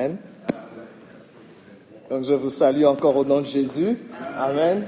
[0.00, 0.16] Amen.
[2.08, 3.98] Donc je vous salue encore au nom de Jésus.
[4.34, 4.86] Amen.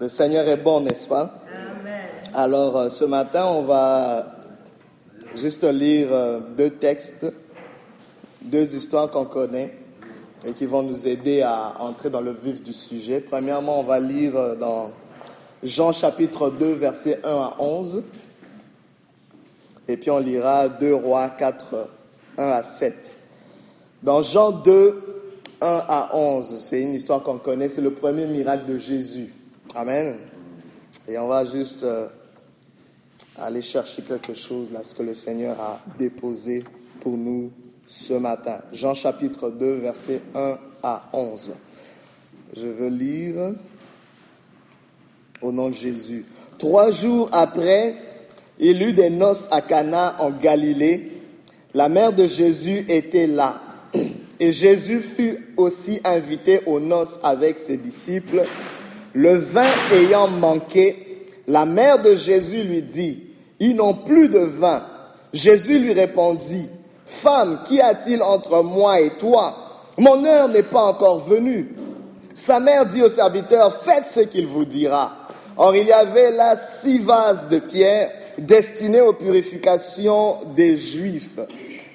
[0.00, 1.34] Le Seigneur est bon, n'est-ce pas?
[1.80, 2.00] Amen.
[2.32, 4.36] Alors euh, ce matin, on va
[5.36, 7.26] juste lire euh, deux textes,
[8.40, 9.76] deux histoires qu'on connaît
[10.46, 13.20] et qui vont nous aider à entrer dans le vif du sujet.
[13.20, 14.92] Premièrement, on va lire euh, dans
[15.62, 18.02] Jean chapitre 2, versets 1 à 11.
[19.88, 21.90] Et puis on lira 2 Rois 4,
[22.38, 23.18] 1 à 7.
[24.02, 25.00] Dans Jean 2,
[25.60, 29.32] 1 à 11, c'est une histoire qu'on connaît, c'est le premier miracle de Jésus.
[29.76, 30.16] Amen.
[31.06, 32.08] Et on va juste euh,
[33.40, 36.64] aller chercher quelque chose là, ce que le Seigneur a déposé
[37.00, 37.52] pour nous
[37.86, 38.62] ce matin.
[38.72, 41.52] Jean chapitre 2, versets 1 à 11.
[42.56, 43.54] Je veux lire
[45.40, 46.24] au nom de Jésus.
[46.58, 47.94] Trois jours après,
[48.58, 51.22] il eut des noces à Cana en Galilée.
[51.72, 53.60] La mère de Jésus était là.
[54.40, 58.44] Et Jésus fut aussi invité aux noces avec ses disciples.
[59.14, 63.24] Le vin ayant manqué, la mère de Jésus lui dit,
[63.60, 64.84] ils n'ont plus de vin.
[65.32, 66.68] Jésus lui répondit,
[67.06, 69.56] Femme, qu'y a-t-il entre moi et toi?
[69.98, 71.76] Mon heure n'est pas encore venue.
[72.34, 75.12] Sa mère dit au serviteur, faites ce qu'il vous dira.
[75.56, 81.38] Or il y avait là six vases de pierre destinés aux purifications des Juifs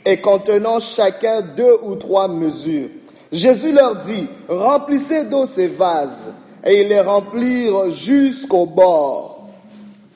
[0.07, 2.87] et contenant chacun deux ou trois mesures.
[3.29, 6.31] Jésus leur dit, remplissez d'eau ces vases,
[6.65, 9.49] et ils les remplirent jusqu'au bord.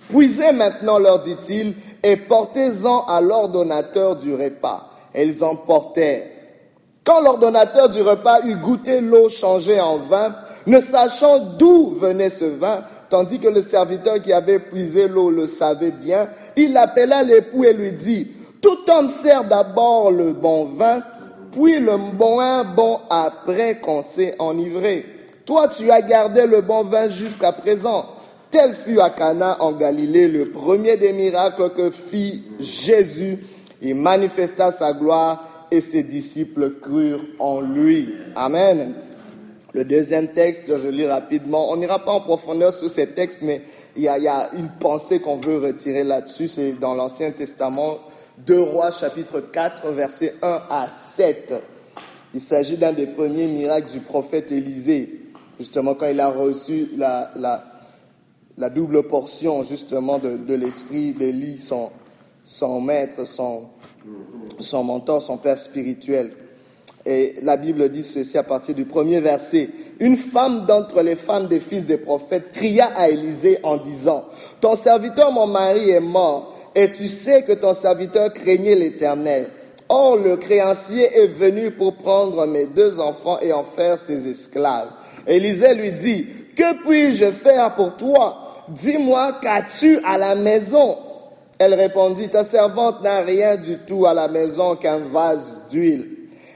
[0.08, 4.90] Puisez maintenant, leur dit-il, et portez-en à l'ordonnateur du repas.
[5.14, 6.30] Et ils en portèrent.
[7.04, 10.34] Quand l'ordonnateur du repas eut goûté l'eau changée en vin,
[10.68, 15.48] ne sachant d'où venait ce vin, tandis que le serviteur qui avait puisé l'eau le
[15.48, 18.30] savait bien, il appela l'époux et lui dit,
[18.62, 21.02] tout homme sert d'abord le bon vin,
[21.52, 25.06] puis le moins bon après qu'on s'est enivré.
[25.46, 28.06] Toi, tu as gardé le bon vin jusqu'à présent.
[28.52, 33.40] Tel fut à Cana en Galilée le premier des miracles que fit Jésus.
[33.82, 38.14] Il manifesta sa gloire et ses disciples crurent en lui.
[38.36, 38.94] Amen.
[39.74, 41.72] Le deuxième texte, je lis rapidement.
[41.72, 43.62] On n'ira pas en profondeur sur ces textes, mais
[43.96, 46.50] il y y a une pensée qu'on veut retirer là-dessus.
[46.50, 48.00] C'est dans l'Ancien Testament,
[48.46, 51.54] 2 Rois chapitre 4 versets 1 à 7.
[52.34, 55.22] Il s'agit d'un des premiers miracles du prophète Élisée,
[55.60, 57.32] justement quand il a reçu la,
[58.58, 61.92] la, double portion justement de, de l'esprit d'Élie, son,
[62.44, 63.66] son maître, son,
[64.60, 66.32] son mentor, son père spirituel.
[67.06, 69.70] Et la Bible dit ceci à partir du premier verset.
[70.00, 74.26] Une femme d'entre les femmes des fils des prophètes cria à Élisée en disant,
[74.62, 79.50] Ton serviteur, mon mari, est mort et tu sais que ton serviteur craignait l'Éternel.
[79.90, 84.90] Or, le créancier est venu pour prendre mes deux enfants et en faire ses esclaves.
[85.28, 88.66] Élisée lui dit, que puis-je faire pour toi?
[88.70, 90.98] Dis-moi, qu'as-tu à la maison
[91.58, 96.11] Elle répondit, ta servante n'a rien du tout à la maison qu'un vase d'huile.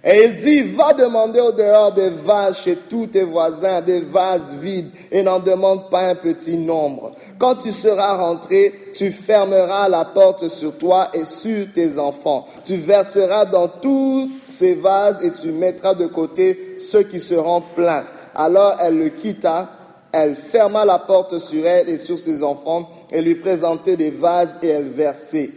[0.07, 4.53] Et il dit, va demander au dehors des vases chez tous tes voisins, des vases
[4.61, 7.13] vides, et n'en demande pas un petit nombre.
[7.39, 12.45] Quand tu seras rentré, tu fermeras la porte sur toi et sur tes enfants.
[12.63, 18.05] Tu verseras dans tous ces vases et tu mettras de côté ceux qui seront pleins.
[18.35, 19.69] Alors elle le quitta,
[20.11, 24.59] elle ferma la porte sur elle et sur ses enfants, et lui présentait des vases
[24.61, 25.49] et elle versait.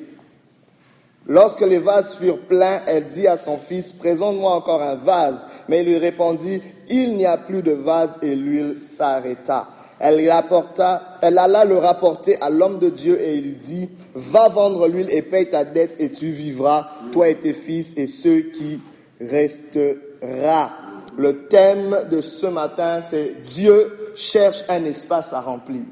[1.28, 5.46] Lorsque les vases furent pleins, elle dit à son fils, présente-moi encore un vase.
[5.68, 9.68] Mais il lui répondit, il n'y a plus de vase et l'huile s'arrêta.
[10.00, 14.88] Elle, apporta, elle alla le rapporter à l'homme de Dieu et il dit, va vendre
[14.88, 18.80] l'huile et paye ta dette et tu vivras, toi et tes fils et ceux qui
[19.20, 20.70] restera.
[21.18, 25.82] Le thème de ce matin, c'est Dieu cherche un espace à remplir.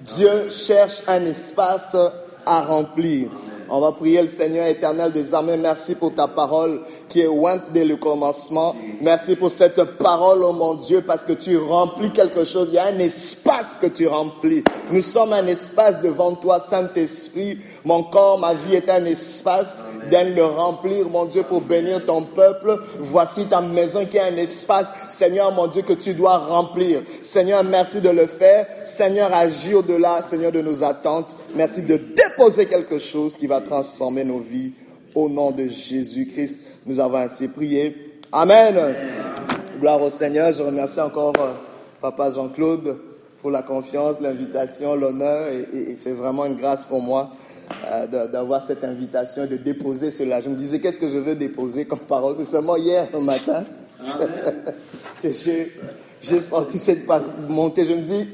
[0.00, 1.96] Dieu cherche un espace
[2.46, 3.30] à remplir.
[3.76, 5.56] On va prier le Seigneur éternel des armées.
[5.56, 8.76] Merci pour ta parole qui est ointe dès le commencement.
[9.00, 12.68] Merci pour cette parole, oh mon Dieu, parce que tu remplis quelque chose.
[12.70, 14.62] Il y a un espace que tu remplis.
[14.90, 17.58] Nous sommes un espace devant toi, Saint-Esprit.
[17.84, 19.86] Mon corps, ma vie est un espace.
[20.10, 22.78] D'aller le remplir, mon Dieu, pour bénir ton peuple.
[22.98, 27.02] Voici ta maison qui est un espace, Seigneur, mon Dieu, que tu dois remplir.
[27.22, 28.66] Seigneur, merci de le faire.
[28.84, 31.36] Seigneur, agis au-delà, Seigneur, de nos attentes.
[31.54, 34.72] Merci de déposer quelque chose qui va transformer nos vies.
[35.14, 38.18] Au nom de Jésus-Christ, nous avons ainsi prié.
[38.32, 38.74] Amen.
[39.80, 40.52] Gloire au Seigneur.
[40.52, 41.52] Je remercie encore euh,
[42.00, 42.96] Papa Jean-Claude
[43.44, 45.48] pour la confiance, l'invitation, l'honneur.
[45.48, 47.30] Et, et c'est vraiment une grâce pour moi
[47.92, 50.40] euh, d'avoir cette invitation de déposer cela.
[50.40, 52.36] Je me disais, qu'est-ce que je veux déposer comme parole?
[52.38, 53.66] C'est seulement hier au matin
[55.22, 57.06] que j'ai senti cette
[57.46, 57.84] montée.
[57.84, 58.30] Je me dis,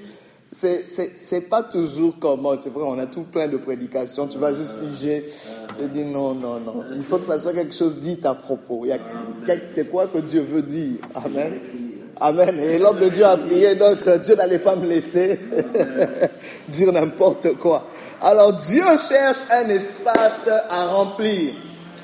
[0.53, 2.61] c'est pas toujours commode.
[2.61, 4.29] C'est vrai, on a tout plein de prédications.
[4.29, 5.27] Tu vas juste figer.
[5.81, 6.85] Je dis non, non, non.
[6.95, 8.87] Il faut que ça soit quelque chose dit à propos.
[9.71, 10.99] C'est quoi que Dieu veut dire?
[11.17, 11.59] Amen.
[12.21, 12.61] Amen.
[12.61, 15.39] Et l'homme de Dieu a prié, donc euh, Dieu n'allait pas me laisser
[16.69, 17.87] dire n'importe quoi.
[18.21, 21.55] Alors Dieu cherche un espace à remplir.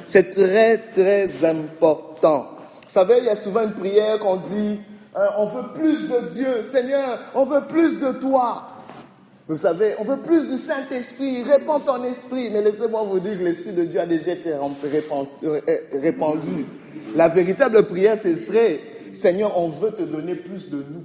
[0.07, 2.49] C'est très, très important.
[2.85, 4.81] Vous savez, il y a souvent une prière qu'on dit,
[5.17, 8.69] euh, on veut plus de Dieu, Seigneur, on veut plus de toi.
[9.49, 12.51] Vous savez, on veut plus du Saint-Esprit, répands ton esprit.
[12.51, 15.61] Mais laissez-moi vous dire que l'Esprit de Dieu a déjà été euh,
[15.93, 16.67] répandu.
[17.15, 18.81] La véritable prière, ce serait,
[19.17, 21.05] Seigneur, on veut te donner plus de nous.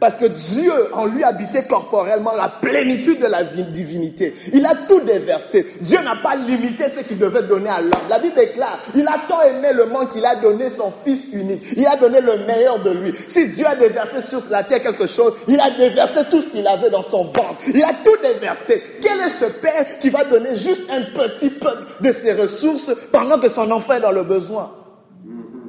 [0.00, 4.32] Parce que Dieu, en lui habitait corporellement la plénitude de la divinité.
[4.52, 5.66] Il a tout déversé.
[5.80, 7.92] Dieu n'a pas limité ce qu'il devait donner à l'homme.
[8.08, 11.62] La Bible déclare, il a tant aimé le monde qu'il a donné son Fils unique.
[11.76, 13.12] Il a donné le meilleur de lui.
[13.26, 16.66] Si Dieu a déversé sur la terre quelque chose, il a déversé tout ce qu'il
[16.66, 17.56] avait dans son ventre.
[17.74, 18.80] Il a tout déversé.
[19.02, 21.70] Quel est ce Père qui va donner juste un petit peu
[22.00, 24.72] de ses ressources pendant que son enfant est dans le besoin?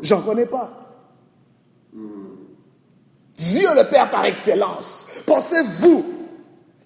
[0.04, 0.79] J'en connais pas.
[3.40, 5.08] Dieu le Père par excellence.
[5.26, 6.04] Pensez-vous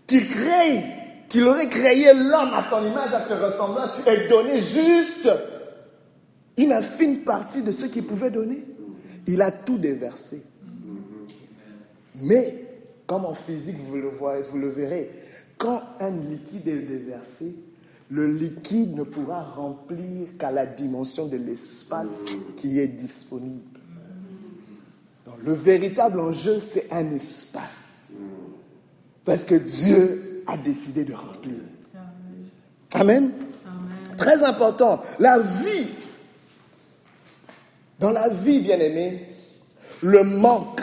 [0.05, 0.83] qu'il crée,
[1.27, 5.29] qu'il aurait créé l'homme à son image, à sa ressemblance, et donné juste
[6.55, 8.63] une infime partie de ce qu'il pouvait donner?
[9.25, 10.43] Il a tout déversé.
[12.21, 12.65] Mais,
[13.07, 15.09] comme en physique, vous le, voyez, vous le verrez,
[15.57, 17.55] quand un liquide est déversé,
[18.11, 22.25] le liquide ne pourra remplir qu'à la dimension de l'espace
[22.57, 23.72] qui est disponible.
[25.43, 28.13] Le véritable enjeu, c'est un espace.
[29.25, 31.55] Parce que Dieu a décidé de remplir.
[32.93, 33.33] Amen.
[34.17, 35.01] Très important.
[35.19, 35.89] La vie.
[37.99, 39.35] Dans la vie, bien aimé,
[40.01, 40.81] le manque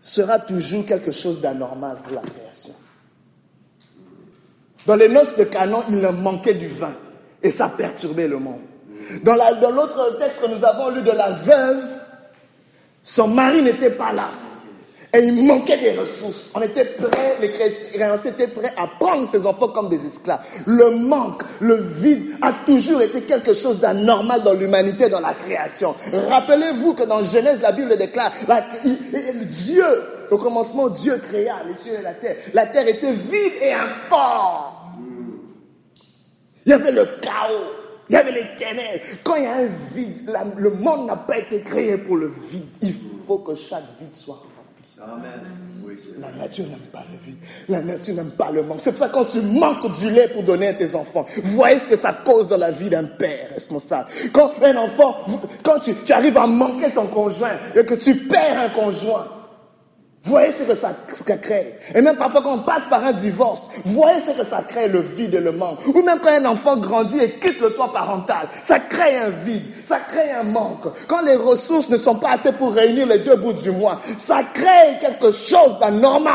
[0.00, 2.74] sera toujours quelque chose d'anormal pour la création.
[4.86, 6.94] Dans les noces de Canon, il manquait du vin
[7.42, 8.60] et ça perturbait le monde.
[9.22, 9.34] Dans
[9.70, 12.03] l'autre texte que nous avons lu de la veuve,
[13.04, 14.30] son mari n'était pas là.
[15.16, 16.50] Et il manquait des ressources.
[16.56, 20.40] On était prêts, les créanciers étaient prêts à prendre ses enfants comme des esclaves.
[20.66, 25.94] Le manque, le vide a toujours été quelque chose d'anormal dans l'humanité, dans la création.
[26.28, 28.32] Rappelez-vous que dans Genèse, la Bible déclare,
[29.44, 29.84] Dieu,
[30.32, 32.36] au commencement, Dieu créa les cieux et la terre.
[32.52, 34.72] La terre était vide et informe.
[36.66, 37.83] Il y avait le chaos.
[38.08, 39.02] Il y avait les ténèbres.
[39.22, 42.68] Quand il y a un vide, le monde n'a pas été créé pour le vide.
[42.82, 42.92] Il
[43.26, 44.84] faut que chaque vide soit rempli.
[45.02, 45.64] Amen.
[46.18, 47.36] La nature n'aime pas le vide.
[47.68, 48.80] La nature n'aime pas le manque.
[48.80, 51.78] C'est pour ça que quand tu manques du lait pour donner à tes enfants, voyez
[51.78, 54.08] ce que ça cause dans la vie d'un père responsable.
[54.32, 55.16] Quand un enfant,
[55.62, 59.26] quand tu, tu arrives à manquer ton conjoint et que tu perds un conjoint,
[60.24, 60.94] Voyez ce que ça,
[61.42, 61.78] crée.
[61.94, 65.00] Et même parfois quand on passe par un divorce, voyez ce que ça crée, le
[65.00, 65.86] vide et le manque.
[65.86, 69.64] Ou même quand un enfant grandit et quitte le toit parental, ça crée un vide,
[69.84, 70.86] ça crée un manque.
[71.06, 74.40] Quand les ressources ne sont pas assez pour réunir les deux bouts du mois, ça
[74.54, 76.32] crée quelque chose d'anormal.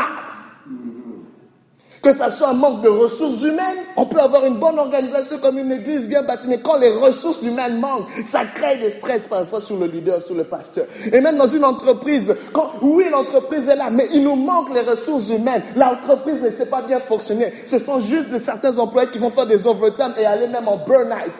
[2.02, 5.58] Que ça soit un manque de ressources humaines, on peut avoir une bonne organisation comme
[5.58, 9.60] une église bien bâtie, mais quand les ressources humaines manquent, ça crée des stress parfois
[9.60, 10.86] sur le leader, sur le pasteur.
[11.12, 14.80] Et même dans une entreprise, quand, oui, l'entreprise est là, mais il nous manque les
[14.80, 15.62] ressources humaines.
[15.76, 17.52] L'entreprise ne sait pas bien fonctionner.
[17.66, 20.78] Ce sont juste de certains employés qui vont faire des overtime et aller même en
[20.78, 21.32] burn-out.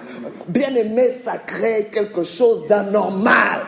[0.48, 3.62] Bien aimé, ça crée quelque chose d'anormal.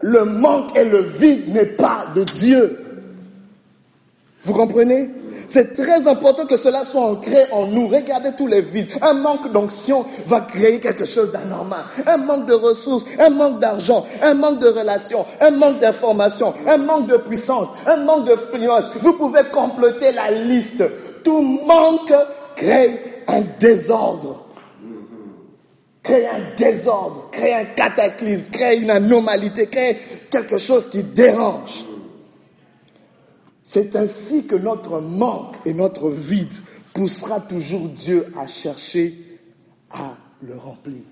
[0.00, 2.80] Le manque et le vide n'est pas de Dieu.
[4.42, 5.10] Vous comprenez?
[5.46, 7.88] C'est très important que cela soit ancré en nous.
[7.88, 8.90] Regardez tous les vides.
[9.02, 11.84] Un manque d'onction va créer quelque chose d'anormal.
[12.06, 16.78] Un manque de ressources, un manque d'argent, un manque de relations, un manque d'informations, un
[16.78, 18.90] manque de puissance, un manque de d'influence.
[19.02, 20.82] Vous pouvez compléter la liste.
[21.24, 22.12] Tout manque
[22.54, 24.42] crée un désordre
[26.06, 29.98] crée un désordre, crée un cataclysme, crée une anomalité, crée
[30.30, 31.84] quelque chose qui dérange.
[33.68, 36.54] C'est ainsi que notre manque et notre vide
[36.94, 39.12] poussera toujours Dieu à chercher
[39.90, 41.02] à le remplir.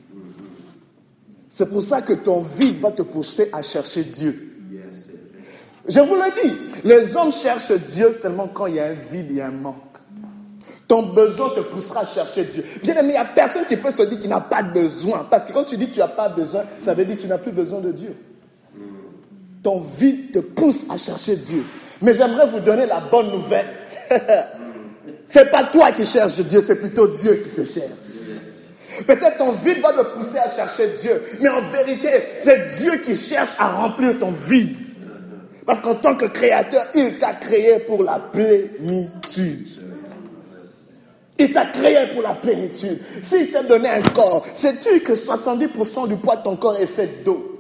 [1.49, 4.53] C'est pour ça que ton vide va te pousser à chercher Dieu.
[5.89, 9.33] Je vous le dis, les hommes cherchent Dieu seulement quand il y a un vide
[9.37, 9.75] et un manque.
[10.87, 12.65] Ton besoin te poussera à chercher Dieu.
[12.85, 15.27] Bien aimé, il n'y a personne qui peut se dire qu'il n'a pas besoin.
[15.29, 17.27] Parce que quand tu dis que tu n'as pas besoin, ça veut dire que tu
[17.27, 18.15] n'as plus besoin de Dieu.
[19.61, 21.65] Ton vide te pousse à chercher Dieu.
[22.03, 23.67] Mais j'aimerais vous donner la bonne nouvelle.
[25.27, 27.89] C'est pas toi qui cherches Dieu, c'est plutôt Dieu qui te cherche.
[29.07, 33.17] Peut-être ton vide va te pousser à chercher Dieu, mais en vérité, c'est Dieu qui
[33.17, 34.79] cherche à remplir ton vide.
[35.67, 39.69] Parce qu'en tant que créateur, il t'a créé pour la plénitude.
[41.39, 43.01] Il t'a créé pour la plénitude.
[43.23, 47.25] S'il t'a donné un corps, sais-tu que 70% du poids de ton corps est fait
[47.25, 47.54] d'eau?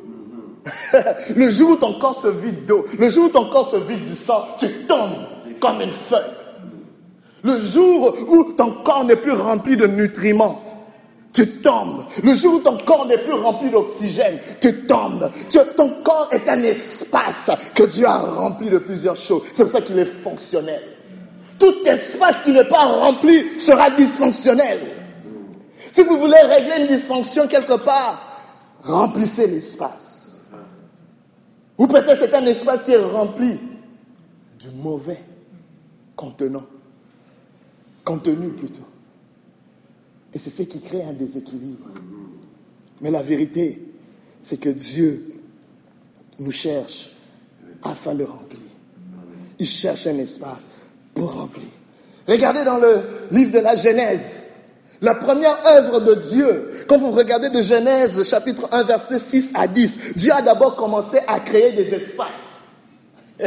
[1.36, 4.04] Le jour où ton corps se vide d'eau, le jour où ton corps se vide
[4.06, 5.26] du sang, tu tombes
[5.60, 6.34] comme une feuille.
[7.42, 10.62] Le jour où ton corps n'est plus rempli de nutriments,
[11.34, 12.04] tu tombes.
[12.22, 15.30] Le jour où ton corps n'est plus rempli d'oxygène, tu tombes.
[15.76, 19.42] ton corps est un espace que Dieu a rempli de plusieurs choses.
[19.52, 20.82] C'est pour ça qu'il est fonctionnel.
[21.58, 24.80] Tout espace qui n'est pas rempli sera dysfonctionnel.
[25.90, 28.40] Si vous voulez régler une dysfonction quelque part,
[28.82, 30.23] remplissez l'espace.
[31.78, 33.58] Ou peut-être c'est un espace qui est rempli
[34.58, 35.20] du mauvais
[36.16, 36.66] contenant.
[38.04, 38.86] Contenu plutôt.
[40.32, 41.88] Et c'est ce qui crée un déséquilibre.
[43.00, 43.82] Mais la vérité,
[44.42, 45.28] c'est que Dieu
[46.38, 47.10] nous cherche
[47.82, 48.60] afin de remplir.
[49.58, 50.66] Il cherche un espace
[51.14, 51.68] pour remplir.
[52.26, 54.46] Regardez dans le livre de la Genèse,
[55.00, 56.70] la première œuvre de Dieu.
[56.86, 61.18] Quand vous regardez de Genèse chapitre 1 verset 6 à 10, Dieu a d'abord commencé
[61.26, 62.72] à créer des espaces.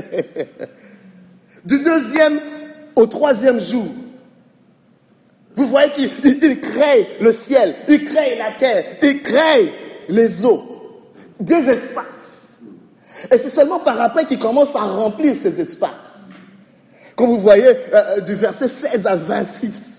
[1.66, 2.40] du deuxième
[2.96, 3.88] au troisième jour,
[5.56, 9.74] vous voyez qu'il crée le ciel, il crée la terre, il crée
[10.08, 10.64] les eaux,
[11.40, 12.58] des espaces.
[13.32, 16.38] Et c'est seulement par après qu'il commence à remplir ces espaces.
[17.16, 19.97] Quand vous voyez euh, euh, du verset 16 à 26,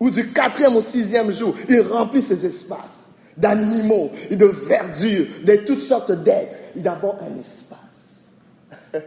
[0.00, 5.80] ou du quatrième au sixième jour, il remplit ces espaces d'animaux, de verdure, de toutes
[5.80, 6.56] sortes d'êtres.
[6.74, 8.28] Il a d'abord un espace.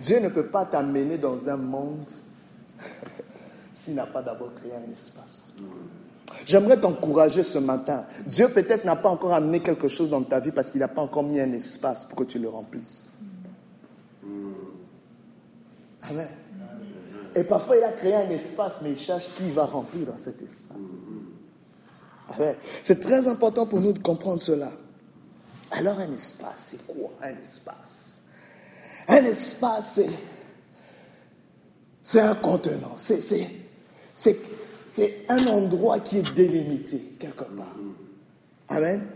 [0.00, 2.10] Dieu ne peut pas t'amener dans un monde
[3.74, 5.74] s'il n'a pas d'abord créé un espace pour toi.
[6.46, 8.06] J'aimerais t'encourager ce matin.
[8.26, 11.02] Dieu peut-être n'a pas encore amené quelque chose dans ta vie parce qu'il n'a pas
[11.02, 13.16] encore mis un espace pour que tu le remplisses.
[16.02, 16.28] Amen.
[17.34, 20.42] Et parfois, il a créé un espace, mais il cherche qui va remplir dans cet
[20.42, 20.76] espace.
[22.28, 22.54] Amen.
[22.82, 24.70] C'est très important pour nous de comprendre cela.
[25.70, 28.20] Alors, un espace, c'est quoi un espace?
[29.08, 30.00] Un espace,
[32.02, 32.94] c'est un contenant.
[32.96, 33.20] C'est
[34.84, 37.76] c'est un endroit qui est délimité quelque part.
[38.68, 39.06] Amen.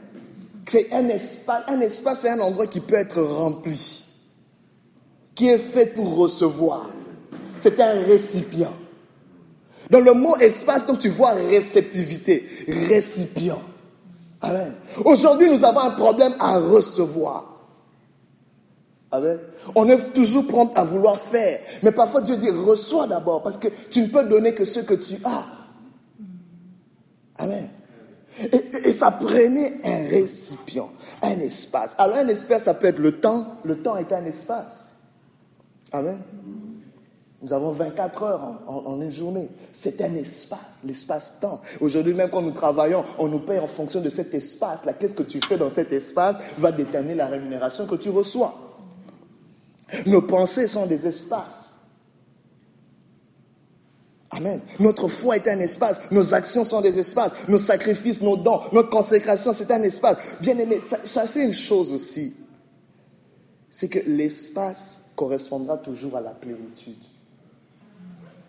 [0.67, 4.05] C'est un espace, un espace, c'est un endroit qui peut être rempli,
[5.35, 6.91] qui est fait pour recevoir.
[7.59, 8.75] C'est un récipient.
[9.91, 12.47] Dans le mot espace, donc tu vois réceptivité,
[12.89, 13.61] récipient.
[14.41, 14.75] Amen.
[15.05, 17.55] Aujourd'hui, nous avons un problème à recevoir.
[19.11, 19.39] Amen.
[19.75, 21.61] On est toujours prompt à vouloir faire.
[21.83, 24.95] Mais parfois Dieu dit, reçois d'abord, parce que tu ne peux donner que ce que
[24.95, 25.45] tu as.
[27.37, 27.69] Amen.
[28.53, 30.91] Et, ça prenait un récipient,
[31.23, 31.95] un espace.
[31.99, 33.59] Alors un espace, ça peut être le temps.
[33.65, 34.95] Le temps est un espace.
[35.93, 36.19] Amen.
[37.45, 39.51] Nous avons 24 heures en, une journée.
[39.71, 41.61] C'est un espace, l'espace-temps.
[41.83, 44.95] Aujourd'hui, même quand nous travaillons, on nous paye en fonction de cet espace-là.
[44.95, 48.59] Qu'est-ce que tu fais dans cet espace va déterminer la rémunération que tu reçois.
[50.07, 51.81] Nos pensées sont des espaces.
[54.31, 54.63] Amen.
[54.81, 56.01] Notre foi est un espace.
[56.11, 57.47] Nos actions sont des espaces.
[57.47, 60.39] Nos sacrifices, nos dons, notre consécration, c'est un espace.
[60.41, 62.35] Bien aimé, sachez une chose aussi.
[63.69, 67.05] C'est que l'espace correspondra toujours à la plénitude.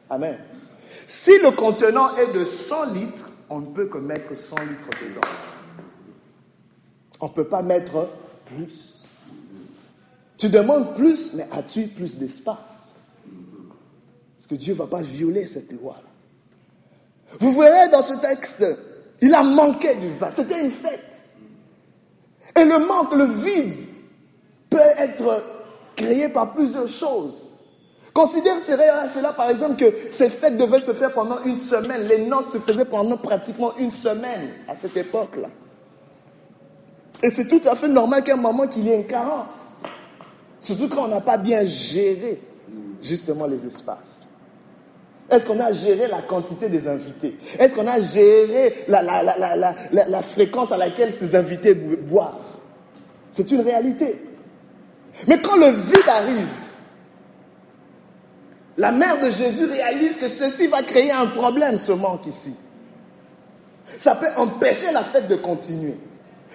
[0.10, 0.38] Amen.
[1.08, 5.28] Si le contenant est de 100 litres, on ne peut que mettre 100 litres dedans.
[7.22, 8.10] On ne peut pas mettre
[8.46, 9.06] plus.
[10.38, 12.94] Tu demandes plus, mais as-tu plus d'espace?
[14.36, 15.96] Parce que Dieu ne va pas violer cette loi.
[17.40, 18.66] Vous verrez dans ce texte,
[19.22, 20.30] il a manqué du vin.
[20.30, 21.24] C'était une fête.
[22.58, 23.74] Et le manque, le vide,
[24.70, 25.44] peut être
[25.96, 27.46] créé par plusieurs choses.
[28.16, 32.08] Considère cela, par exemple, que ces fêtes devaient se faire pendant une semaine.
[32.08, 35.50] Les noces se faisaient pendant pratiquement une semaine à cette époque-là.
[37.22, 39.82] Et c'est tout à fait normal qu'à un moment qu'il y ait une carence.
[40.62, 42.40] Surtout quand on n'a pas bien géré
[43.02, 44.28] justement les espaces.
[45.30, 47.38] Est-ce qu'on a géré la quantité des invités?
[47.60, 52.56] Est-ce qu'on a géré la, la, fréquence à laquelle ces invités boivent?
[53.30, 54.22] C'est une réalité.
[55.28, 56.65] Mais quand le vide arrive,
[58.78, 62.56] la mère de Jésus réalise que ceci va créer un problème, ce manque ici.
[63.98, 65.98] Ça peut empêcher la fête de continuer.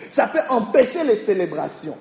[0.09, 1.97] Ça peut empêcher les célébrations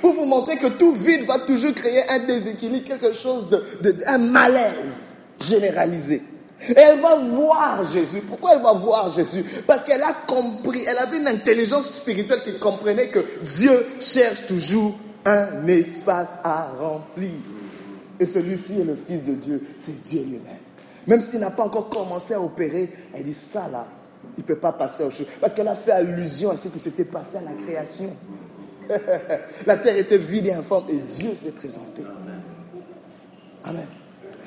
[0.00, 3.62] pour vous montrer que tout vide va toujours créer un déséquilibre, quelque chose de,
[4.06, 5.10] un malaise.
[5.40, 6.22] généralisée.
[6.68, 8.20] Et elle va voir Jésus.
[8.20, 9.44] Pourquoi elle va voir Jésus?
[9.66, 14.96] Parce qu'elle a compris, elle avait une intelligence spirituelle qui comprenait que Dieu cherche toujours
[15.24, 17.30] un espace à remplir.
[18.22, 20.60] Et celui-ci est le Fils de Dieu, c'est Dieu lui-même.
[21.08, 23.88] Même s'il n'a pas encore commencé à opérer, elle dit ça là,
[24.36, 25.26] il ne peut pas passer au choses.
[25.40, 28.16] Parce qu'elle a fait allusion à ce qui s'était passé à la création.
[29.66, 32.02] la terre était vide et informe et Dieu s'est présenté.
[33.64, 33.88] Amen.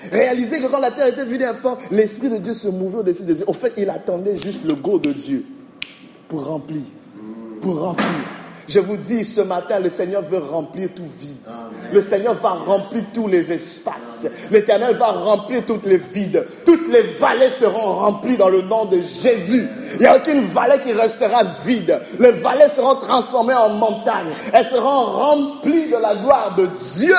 [0.10, 3.24] Réalisez que quand la terre était vide et informe, l'Esprit de Dieu se mouvait au-dessus
[3.26, 5.46] des Au fait, il attendait juste le go de Dieu
[6.30, 6.84] pour remplir.
[7.62, 8.35] Pour remplir.
[8.68, 11.46] Je vous dis, ce matin, le Seigneur veut remplir tout vide.
[11.94, 14.26] Le Seigneur va remplir tous les espaces.
[14.50, 16.46] L'Éternel va remplir toutes les vides.
[16.66, 19.68] Toutes les vallées seront remplies dans le nom de Jésus.
[19.96, 22.00] Il n'y a aucune vallée qui restera vide.
[22.20, 24.34] Les vallées seront transformées en montagnes.
[24.52, 27.16] Elles seront remplies de la gloire de Dieu.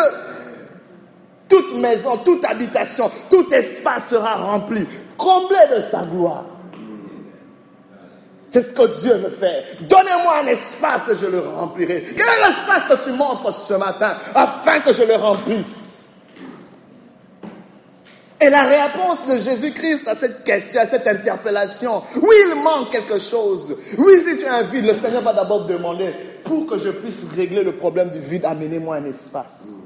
[1.49, 4.85] Toute maison, toute habitation, tout espace sera rempli,
[5.17, 6.45] comblé de sa gloire.
[8.49, 9.65] C'est ce que Dieu veut faire.
[9.81, 12.01] Donnez-moi un espace et je le remplirai.
[12.01, 15.97] Quel est l'espace que tu m'offres ce matin afin que je le remplisse?
[18.41, 23.19] Et la réponse de Jésus-Christ à cette question, à cette interpellation, oui, il manque quelque
[23.19, 23.75] chose.
[23.97, 27.25] Oui, si tu as un vide, le Seigneur va d'abord demander, pour que je puisse
[27.35, 29.77] régler le problème du vide, amenez-moi un espace.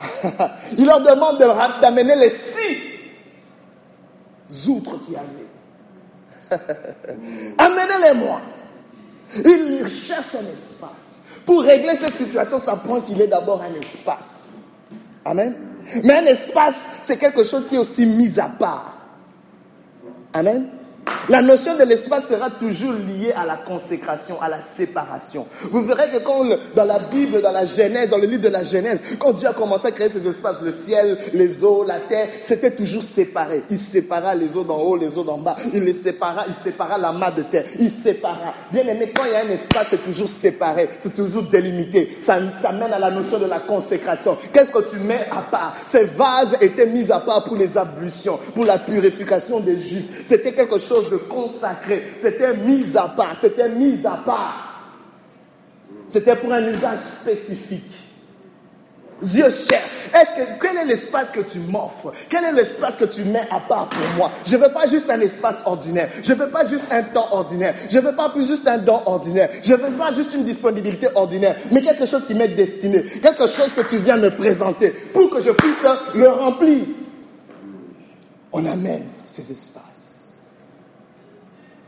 [0.78, 1.38] il leur demande
[1.80, 2.78] d'amener les six
[4.68, 5.49] outres qu'il y avait.
[7.58, 8.40] Amenez-les-moi.
[9.44, 11.24] Il cherche un espace.
[11.46, 14.50] Pour régler cette situation, ça prend qu'il ait d'abord un espace.
[15.24, 15.54] Amen.
[16.04, 18.98] Mais un espace, c'est quelque chose qui est aussi mis à part.
[20.32, 20.68] Amen.
[21.30, 25.46] La notion de l'espace sera toujours liée à la consécration, à la séparation.
[25.70, 29.00] Vous verrez que dans la Bible, dans la Genèse, dans le livre de la Genèse,
[29.16, 32.72] quand Dieu a commencé à créer ces espaces, le ciel, les eaux, la terre, c'était
[32.72, 33.62] toujours séparé.
[33.70, 35.54] Il sépara les eaux d'en haut, les eaux d'en bas.
[35.72, 37.64] Il les sépara, il sépara la main de terre.
[37.78, 38.54] Il sépara.
[38.72, 42.18] Bien aimé, quand il y a un espace, c'est toujours séparé, c'est toujours délimité.
[42.20, 44.36] Ça t'amène à la notion de la consécration.
[44.52, 45.76] Qu'est-ce que tu mets à part?
[45.84, 50.24] Ces vases étaient mis à part pour les ablutions, pour la purification des juifs.
[50.26, 52.12] C'était quelque chose de consacré.
[52.20, 53.34] C'était mis à part.
[53.36, 54.66] C'était mis à part.
[56.06, 57.92] C'était pour un usage spécifique.
[59.22, 59.92] Dieu cherche.
[60.14, 62.12] Est-ce que quel est l'espace que tu m'offres?
[62.28, 64.30] Quel est l'espace que tu mets à part pour moi?
[64.46, 66.08] Je veux pas juste un espace ordinaire.
[66.22, 67.74] Je veux pas juste un temps ordinaire.
[67.88, 69.50] Je veux pas plus juste un don ordinaire.
[69.62, 73.72] Je veux pas juste une disponibilité ordinaire, mais quelque chose qui m'est destiné, quelque chose
[73.72, 75.84] que tu viens me présenter pour que je puisse
[76.14, 76.84] le remplir.
[78.52, 79.89] On amène ces espaces.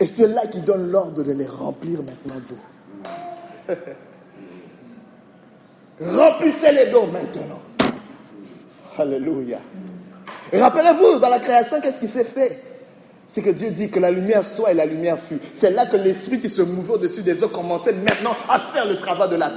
[0.00, 3.74] Et c'est là qu'il donne l'ordre de les remplir maintenant d'eau.
[6.00, 7.62] Remplissez les dons maintenant.
[8.98, 9.59] Alléluia.
[10.52, 12.71] Rappelez-vous, dans la création, qu'est-ce qui s'est fait?
[13.33, 15.38] C'est que Dieu dit que la lumière soit et la lumière fut.
[15.55, 18.99] C'est là que l'esprit qui se mouvait au-dessus des eaux commençait maintenant à faire le
[18.99, 19.49] travail de la,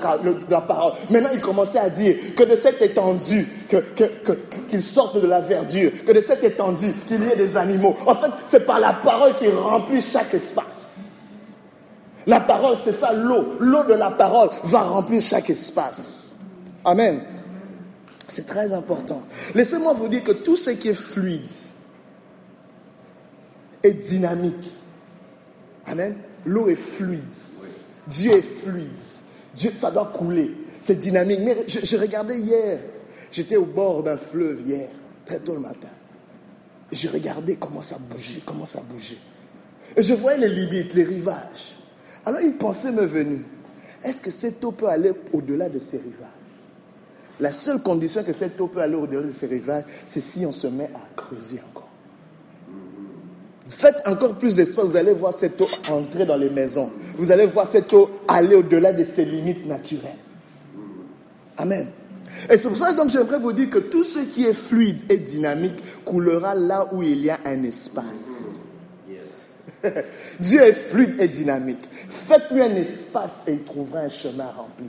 [0.62, 0.94] parole.
[1.10, 3.46] Maintenant, il commençait à dire que de cette étendue,
[4.70, 7.94] qu'il sorte de la verdure, que de cette étendue, qu'il y ait des animaux.
[8.08, 11.56] En fait, c'est par la parole qui remplit chaque espace.
[12.28, 13.58] La parole, c'est ça, l'eau.
[13.60, 16.38] L'eau de la parole va remplir chaque espace.
[16.86, 17.22] Amen.
[18.30, 19.24] C'est très important.
[19.54, 21.52] Laissez-moi vous dire que tout ce qui est fluide,
[23.86, 24.72] est dynamique.
[25.86, 26.16] Amen.
[26.46, 27.22] L'eau est fluide.
[28.08, 29.00] Dieu est fluide.
[29.54, 30.52] Dieu, ça doit couler.
[30.82, 31.40] C'est dynamique.
[31.44, 32.80] Mais je, regardais hier.
[33.32, 34.90] J'étais au bord d'un fleuve hier,
[35.26, 35.90] très tôt le matin.
[36.92, 39.18] Je regardais comment ça bougeait, comment ça bougeait.
[39.98, 41.78] Et je voyais les limites, les rivages.
[42.26, 43.44] Alors une pensée m'est venue.
[44.04, 46.30] Est-ce que cette eau peut aller au-delà de ces rivages?
[47.40, 50.52] La seule condition que cette eau peut aller au-delà de ces rivages, c'est si on
[50.52, 51.75] se met à creuser encore.
[53.68, 56.92] Faites encore plus d'espoir, vous allez voir cette eau entrer dans les maisons.
[57.18, 60.18] Vous allez voir cette eau aller au-delà de ses limites naturelles.
[61.58, 61.88] Amen.
[62.50, 65.18] Et c'est pour ça que j'aimerais vous dire que tout ce qui est fluide et
[65.18, 68.60] dynamique coulera là où il y a un espace.
[70.40, 71.90] Dieu est fluide et dynamique.
[71.92, 74.86] Faites-lui un espace et il trouvera un chemin rempli.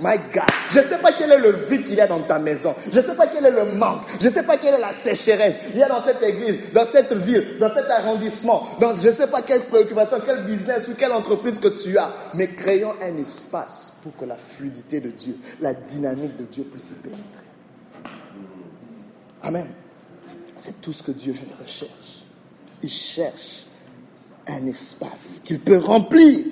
[0.00, 2.38] My God, je ne sais pas quel est le vide qu'il y a dans ta
[2.38, 2.74] maison.
[2.92, 4.02] Je ne sais pas quel est le manque.
[4.20, 5.58] Je ne sais pas quelle est la sécheresse.
[5.72, 8.62] Il y a dans cette église, dans cette ville, dans cet arrondissement.
[8.80, 12.12] Je ne sais pas quelle préoccupation, quel business ou quelle entreprise que tu as.
[12.34, 16.90] Mais créons un espace pour que la fluidité de Dieu, la dynamique de Dieu puisse
[16.92, 17.48] y pénétrer.
[19.42, 19.68] Amen.
[20.56, 22.26] C'est tout ce que Dieu recherche.
[22.82, 23.66] Il cherche
[24.46, 26.46] un espace qu'il peut remplir.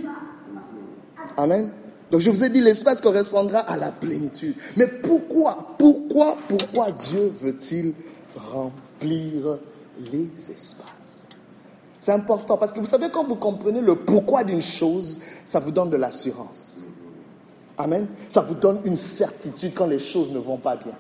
[1.36, 1.72] Amen.
[2.10, 4.54] Donc je vous ai dit, l'espace correspondra à la plénitude.
[4.76, 7.94] Mais pourquoi, pourquoi, pourquoi Dieu veut-il
[8.36, 9.58] remplir
[10.12, 11.28] les espaces?
[11.98, 15.72] C'est important parce que vous savez, quand vous comprenez le pourquoi d'une chose, ça vous
[15.72, 16.86] donne de l'assurance.
[17.78, 18.06] Amen.
[18.28, 20.94] Ça vous donne une certitude quand les choses ne vont pas bien.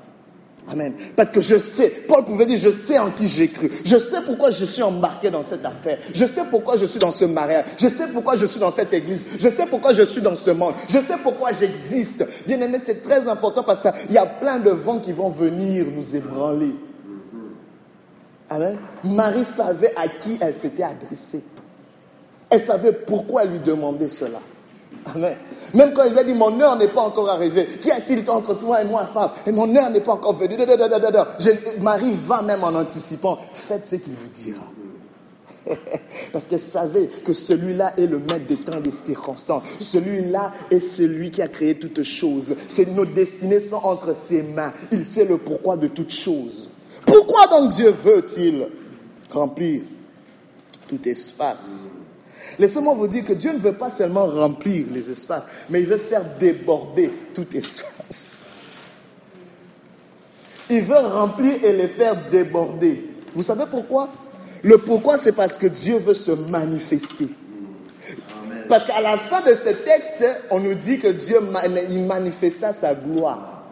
[0.68, 0.94] Amen.
[1.14, 3.70] Parce que je sais, Paul pouvait dire, je sais en qui j'ai cru.
[3.84, 5.98] Je sais pourquoi je suis embarqué dans cette affaire.
[6.12, 7.66] Je sais pourquoi je suis dans ce mariage.
[7.78, 9.24] Je sais pourquoi je suis dans cette église.
[9.38, 10.74] Je sais pourquoi je suis dans ce monde.
[10.88, 12.26] Je sais pourquoi j'existe.
[12.46, 15.86] Bien aimé, c'est très important parce qu'il y a plein de vents qui vont venir
[15.94, 16.74] nous ébranler.
[18.50, 18.78] Amen.
[19.04, 21.42] Marie savait à qui elle s'était adressée.
[22.50, 24.40] Elle savait pourquoi elle lui demandait cela.
[25.14, 25.36] Amen.
[25.74, 27.66] Même quand il lui a dit, mon heure n'est pas encore arrivée.
[27.66, 30.56] Qu'y a-t-il entre toi et moi, femme Et mon heure n'est pas encore venue.
[31.80, 33.38] Marie va même en anticipant.
[33.52, 34.64] Faites ce qu'il vous dira.
[36.32, 39.62] Parce qu'elle savait que celui-là est le maître des temps et des circonstances.
[39.80, 42.54] Celui-là est celui qui a créé toutes choses.
[42.94, 44.72] Nos destinées sont entre ses mains.
[44.92, 46.70] Il sait le pourquoi de toutes choses.
[47.04, 48.68] Pourquoi donc Dieu veut-il
[49.30, 49.82] remplir
[50.88, 51.88] tout espace
[52.58, 55.98] Laissez-moi vous dire que Dieu ne veut pas seulement remplir les espaces, mais il veut
[55.98, 58.32] faire déborder tout espace.
[60.68, 63.10] Il veut remplir et les faire déborder.
[63.34, 64.08] Vous savez pourquoi?
[64.62, 67.28] Le pourquoi, c'est parce que Dieu veut se manifester.
[68.68, 73.62] Parce qu'à la fin de ce texte, on nous dit que Dieu manifesta sa gloire.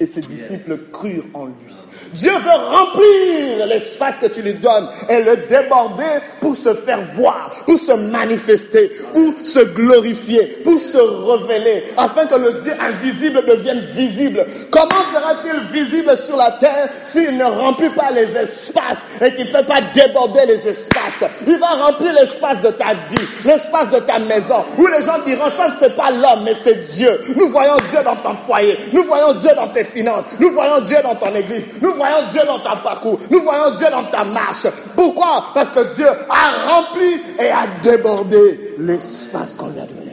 [0.00, 1.74] Et ses disciples crurent en lui.
[2.14, 7.50] Dieu veut remplir l'espace que tu lui donnes et le déborder pour se faire voir,
[7.66, 13.80] pour se manifester, pour se glorifier, pour se révéler, afin que le Dieu invisible devienne
[13.80, 14.46] visible.
[14.70, 19.50] Comment sera-t-il visible sur la terre s'il ne remplit pas les espaces et qu'il ne
[19.50, 21.24] fait pas déborder les espaces?
[21.48, 25.50] Il va remplir l'espace de ta vie, l'espace de ta maison, où les gens diront,
[25.50, 27.18] ça ne c'est pas l'homme, mais c'est Dieu.
[27.34, 30.98] Nous voyons Dieu dans ton foyer, nous voyons Dieu dans tes finances, nous voyons Dieu
[31.02, 33.18] dans ton église, nous voyons Dieu dans ton parcours.
[33.30, 34.66] Nous voyons Dieu dans ta marche.
[34.94, 35.44] Pourquoi?
[35.54, 40.12] Parce que Dieu a rempli et a débordé l'espace qu'on lui a donné.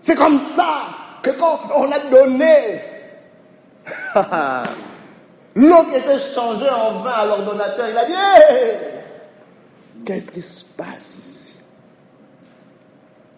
[0.00, 0.86] C'est comme ça
[1.22, 2.80] que quand on a donné
[5.56, 8.12] l'eau qui était changée en vin à l'ordonnateur, il a dit
[10.04, 11.54] Qu'est-ce qui se passe ici?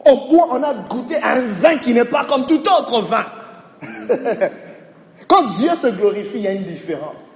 [0.04, 3.24] On, on a goûté un vin qui n'est pas comme tout autre vin.
[5.28, 7.28] Quand Dieu se glorifie, il y a une différence.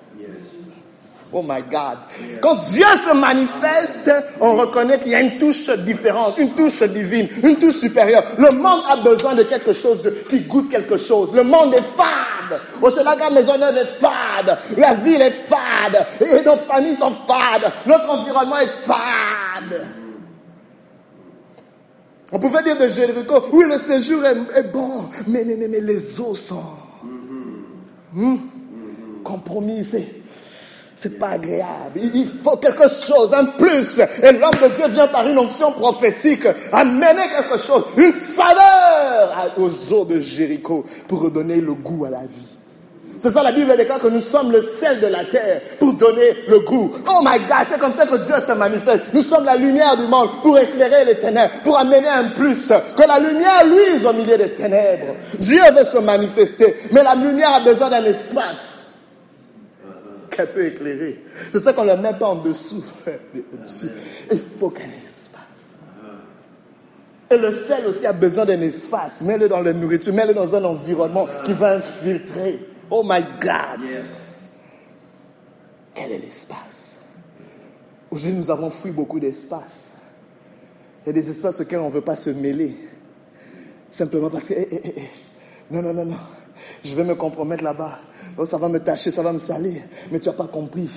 [1.34, 1.98] Oh my God.
[2.42, 7.26] Quand Dieu se manifeste, on reconnaît qu'il y a une touche différente, une touche divine,
[7.42, 8.22] une touche supérieure.
[8.36, 11.32] Le monde a besoin de quelque chose de, qui goûte quelque chose.
[11.32, 12.60] Le monde est fade.
[12.82, 14.58] Maison Maisonneuve est fade.
[14.76, 16.06] La ville est fade.
[16.44, 17.72] Nos familles sont fades.
[17.86, 19.86] Notre environnement est fade.
[22.30, 26.34] On pouvait dire de Jéricho, oui, le séjour est, bon, mais, mais, mais les eaux
[26.34, 26.62] sont
[28.12, 28.36] Hmm?
[29.24, 30.22] Compromisé.
[30.94, 31.96] C'est pas agréable.
[31.96, 33.98] Il faut quelque chose, un plus.
[33.98, 39.92] Et l'homme de Dieu vient par une onction prophétique amener quelque chose, une saveur aux
[39.92, 42.58] eaux de Jéricho pour redonner le goût à la vie.
[43.22, 46.38] C'est ça la Bible déclare que nous sommes le sel de la terre pour donner
[46.48, 46.90] le goût.
[47.08, 49.14] Oh my God, c'est comme ça que Dieu se manifeste.
[49.14, 52.72] Nous sommes la lumière du monde pour éclairer les ténèbres, pour amener un plus.
[52.96, 55.14] Que la lumière luise au milieu des ténèbres.
[55.38, 59.12] Dieu veut se manifester, mais la lumière a besoin d'un espace
[60.28, 61.22] qu'elle peut éclairer.
[61.52, 62.82] C'est ça qu'on ne met pas en dessous.
[64.32, 65.78] Il faut qu'un espace.
[67.30, 69.22] Et le sel aussi a besoin d'un espace.
[69.22, 72.71] Mets-le dans la nourriture, mets-le dans un environnement qui va infiltrer.
[72.94, 73.88] Oh my God!
[75.94, 76.98] Quel est l'espace?
[78.10, 79.94] Aujourd'hui, nous avons fui beaucoup d'espace.
[81.02, 82.76] Il y a des espaces auxquels on ne veut pas se mêler.
[83.90, 85.02] Simplement parce que, eh, eh, eh,
[85.70, 86.18] non, non, non, non,
[86.84, 87.98] je vais me compromettre là-bas.
[88.36, 89.80] Oh, ça va me tâcher, ça va me salir.
[90.10, 90.90] Mais tu n'as pas compris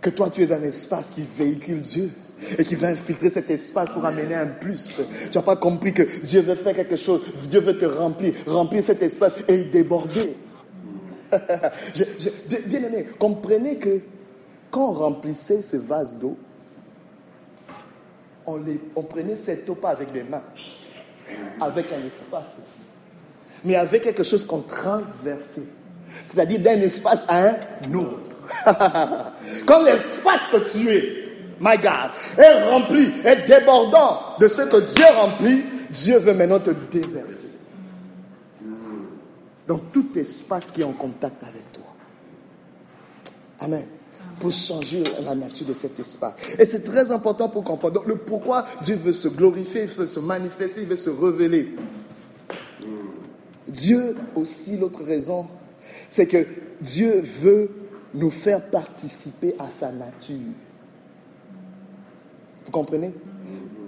[0.00, 2.10] que toi, tu es un espace qui véhicule Dieu
[2.56, 5.02] et qui va infiltrer cet espace pour amener un plus.
[5.30, 7.20] Tu n'as pas compris que Dieu veut faire quelque chose.
[7.50, 10.36] Dieu veut te remplir, remplir cet espace et déborder.
[12.66, 14.00] bien aimé, comprenez que
[14.70, 16.36] quand on remplissait ce vase d'eau,
[18.46, 20.42] on, prenait cette eau pas avec des mains,
[21.60, 22.60] avec un espace
[23.64, 25.68] mais avec quelque chose qu'on transversait.
[26.24, 28.36] C'est-à-dire d'un espace à un autre.
[29.66, 31.02] Quand l'espace que tu es,
[31.60, 36.70] my God, est rempli, est débordant de ce que Dieu remplit, Dieu veut maintenant te
[36.70, 37.41] déverser
[39.72, 41.94] dans tout espace qui est en contact avec toi.
[43.58, 43.86] Amen.
[44.38, 46.34] Pour changer la nature de cet espace.
[46.58, 47.94] Et c'est très important pour comprendre.
[47.94, 51.74] Donc, le pourquoi Dieu veut se glorifier, il veut se manifester, il veut se révéler.
[53.66, 55.48] Dieu aussi, l'autre raison,
[56.10, 56.46] c'est que
[56.82, 57.70] Dieu veut
[58.12, 60.36] nous faire participer à sa nature.
[62.66, 63.14] Vous comprenez?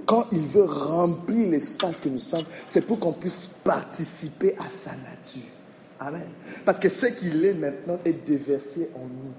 [0.06, 4.92] Quand il veut remplir l'espace que nous sommes, c'est pour qu'on puisse participer à sa
[4.92, 5.50] nature.
[6.00, 6.28] Amen.
[6.64, 9.32] Parce que ce qu'il est maintenant est déversé en nous.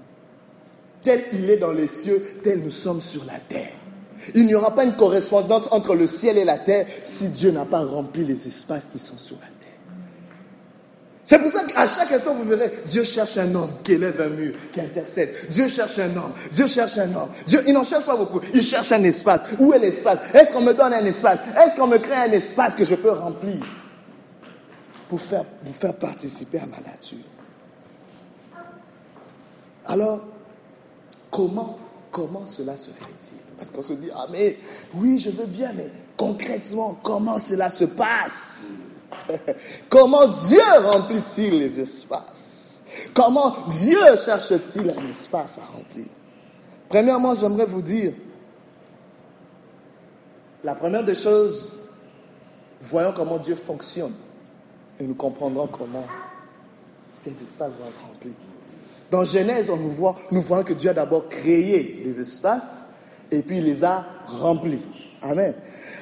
[1.02, 3.72] Tel il est dans les cieux, tel nous sommes sur la terre.
[4.34, 7.64] Il n'y aura pas une correspondance entre le ciel et la terre si Dieu n'a
[7.64, 9.52] pas rempli les espaces qui sont sur la terre.
[11.22, 14.28] C'est pour ça qu'à chaque instant, vous verrez, Dieu cherche un homme qui élève un
[14.28, 15.34] mur, qui intercède.
[15.50, 16.32] Dieu cherche un homme.
[16.52, 17.30] Dieu cherche un homme.
[17.46, 18.40] Dieu, il n'en cherche pas beaucoup.
[18.54, 19.42] Il cherche un espace.
[19.58, 20.20] Où est l'espace?
[20.32, 21.40] Est-ce qu'on me donne un espace?
[21.60, 23.58] Est-ce qu'on me crée un espace que je peux remplir?
[25.08, 27.18] Pour faire, vous faire participer à ma nature.
[29.86, 30.20] Alors,
[31.30, 31.78] comment,
[32.10, 33.38] comment cela se fait-il?
[33.56, 34.58] Parce qu'on se dit, ah mais
[34.94, 38.68] oui, je veux bien, mais concrètement, comment cela se passe?
[39.88, 42.82] Comment Dieu remplit-il les espaces?
[43.14, 46.06] Comment Dieu cherche-t-il un espace à remplir?
[46.88, 48.12] Premièrement, j'aimerais vous dire,
[50.62, 51.72] la première des choses,
[52.80, 54.12] voyons comment Dieu fonctionne
[55.00, 56.06] et nous comprendrons comment
[57.14, 58.34] ces espaces vont être remplis.
[59.10, 62.84] Dans Genèse, on nous voit, nous voyons que Dieu a d'abord créé des espaces
[63.30, 64.82] et puis il les a remplis.
[65.22, 65.54] Amen.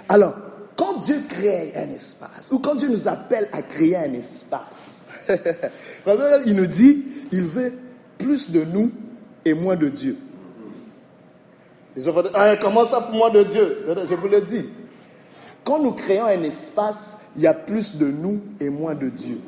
[0.09, 0.35] Alors,
[0.77, 5.07] quand Dieu crée un espace, ou quand Dieu nous appelle à créer un espace,
[6.47, 7.75] il nous dit, il veut
[8.19, 8.91] plus de nous
[9.45, 10.19] et moins de Dieu.
[11.97, 13.87] Les vont dire, ah, comment ça pour moins de Dieu?
[14.09, 14.67] Je vous le dis.
[15.65, 19.41] Quand nous créons un espace, il y a plus de nous et moins de Dieu.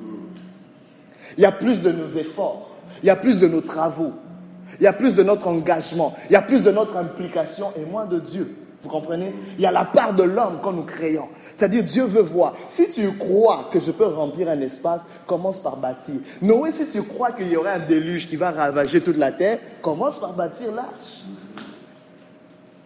[1.36, 2.70] Il y a plus de nos efforts,
[3.02, 4.12] il y a plus de nos travaux,
[4.80, 7.84] il y a plus de notre engagement, il y a plus de notre implication et
[7.84, 8.56] moins de Dieu.
[8.82, 9.34] Vous comprenez?
[9.58, 11.28] Il y a la part de l'homme quand nous créons.
[11.54, 12.52] C'est-à-dire, Dieu veut voir.
[12.68, 16.16] Si tu crois que je peux remplir un espace, commence par bâtir.
[16.42, 19.58] Noé, si tu crois qu'il y aurait un déluge qui va ravager toute la terre,
[19.82, 21.24] commence par bâtir l'arche.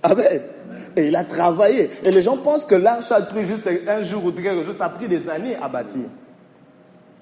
[0.02, 0.40] Amen.
[0.96, 1.90] Et il a travaillé.
[2.04, 4.76] Et les gens pensent que l'arche a pris juste un jour ou quelque chose.
[4.76, 6.06] Ça a pris des années à bâtir.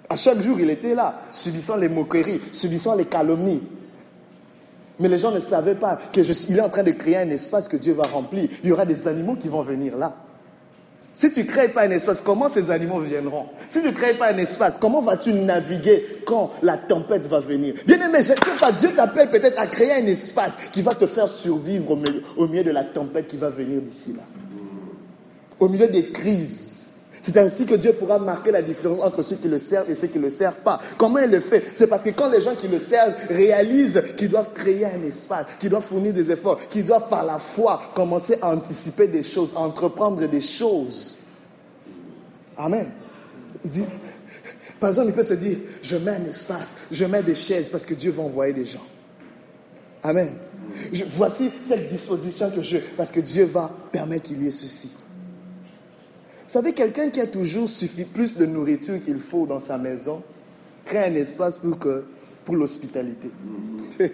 [0.09, 3.63] À chaque jour, il était là, subissant les moqueries, subissant les calomnies.
[4.99, 7.77] Mais les gens ne savaient pas qu'il est en train de créer un espace que
[7.77, 8.49] Dieu va remplir.
[8.63, 10.17] Il y aura des animaux qui vont venir là.
[11.13, 13.47] Si tu ne crées pas un espace, comment ces animaux viendront?
[13.71, 17.75] Si tu ne crées pas un espace, comment vas-tu naviguer quand la tempête va venir?
[17.87, 20.93] Bien aimé, je ne sais pas, Dieu t'appelle peut-être à créer un espace qui va
[20.93, 21.99] te faire survivre
[22.37, 24.23] au milieu de la tempête qui va venir d'ici là.
[25.59, 26.89] Au milieu des crises.
[27.21, 30.07] C'est ainsi que Dieu pourra marquer la différence entre ceux qui le servent et ceux
[30.07, 30.79] qui ne le servent pas.
[30.97, 31.65] Comment il le fait?
[31.75, 35.47] C'est parce que quand les gens qui le servent réalisent qu'ils doivent créer un espace,
[35.59, 39.53] qu'ils doivent fournir des efforts, qu'ils doivent par la foi commencer à anticiper des choses,
[39.57, 41.19] à entreprendre des choses.
[42.57, 42.91] Amen.
[43.65, 43.85] Il dit,
[44.81, 47.87] par exemple, il peut se dire, je mets un espace, je mets des chaises parce
[47.87, 48.85] que Dieu va envoyer des gens.
[50.03, 50.37] Amen.
[51.11, 54.93] voici telle disposition que je, parce que Dieu va permettre qu'il y ait ceci.
[56.49, 60.23] Vous savez, quelqu'un qui a toujours suffi plus de nourriture qu'il faut dans sa maison,
[60.87, 61.77] crée un espace pour,
[62.43, 63.31] pour l'hospitalité.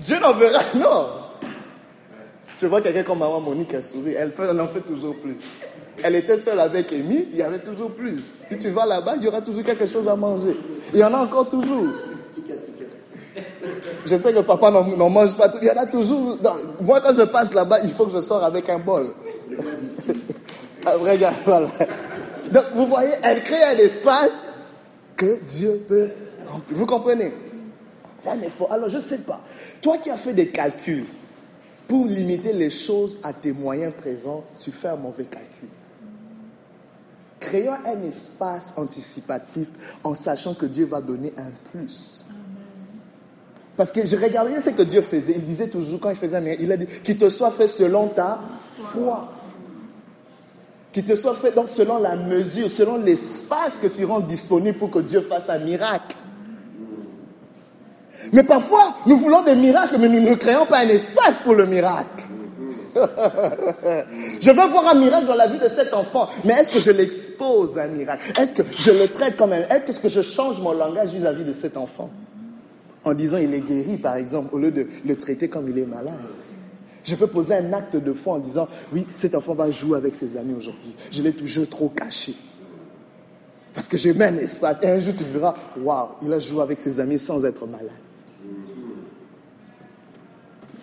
[0.00, 1.08] Dieu n'en verra, non.
[2.58, 5.36] Je vois quelqu'un comme maman Monique a souri, elle en fait toujours plus.
[6.02, 8.38] Elle était seule avec Amy, il y avait toujours plus.
[8.48, 10.56] Si tu vas là-bas, il y aura toujours quelque chose à manger.
[10.94, 11.88] Il y en a encore toujours.
[14.06, 15.58] Je sais que papa n'en mange pas tout.
[15.60, 16.38] Il y en a toujours.
[16.80, 19.12] Moi, quand je passe là-bas, il faut que je sors avec un bol.
[22.52, 24.44] Donc, vous voyez, elle crée un espace
[25.16, 26.10] que Dieu peut
[26.46, 26.78] remplir.
[26.78, 27.32] Vous comprenez?
[28.16, 28.72] C'est un effort.
[28.72, 29.40] Alors, je ne sais pas.
[29.82, 31.06] Toi qui as fait des calculs
[31.88, 35.68] pour limiter les choses à tes moyens présents, tu fais un mauvais calcul.
[37.38, 39.68] Créons un espace anticipatif
[40.02, 42.24] en sachant que Dieu va donner un plus.
[43.76, 45.34] Parce que je regardais ce que Dieu faisait.
[45.36, 47.68] Il disait toujours, quand il faisait un miracle, il a dit qu'il te soit fait
[47.68, 48.40] selon ta
[48.74, 49.35] foi
[50.96, 54.90] qui te soit fait donc selon la mesure, selon l'espace que tu rends disponible pour
[54.90, 56.16] que Dieu fasse un miracle.
[58.32, 61.66] Mais parfois, nous voulons des miracles, mais nous ne créons pas un espace pour le
[61.66, 62.24] miracle.
[62.94, 66.92] je veux voir un miracle dans la vie de cet enfant, mais est-ce que je
[66.92, 68.32] l'expose à un miracle?
[68.40, 69.68] Est-ce que je le traite comme un...
[69.68, 72.08] Est-ce que je change mon langage vis-à-vis -vis de cet enfant?
[73.04, 75.84] En disant il est guéri, par exemple, au lieu de le traiter comme il est
[75.84, 76.14] malade.
[77.06, 80.14] Je peux poser un acte de foi en disant, oui, cet enfant va jouer avec
[80.14, 80.92] ses amis aujourd'hui.
[81.10, 82.34] Je l'ai toujours trop caché.
[83.72, 84.78] Parce que j'ai mis un espace.
[84.82, 87.90] Et un jour, tu verras, waouh, il a joué avec ses amis sans être malade.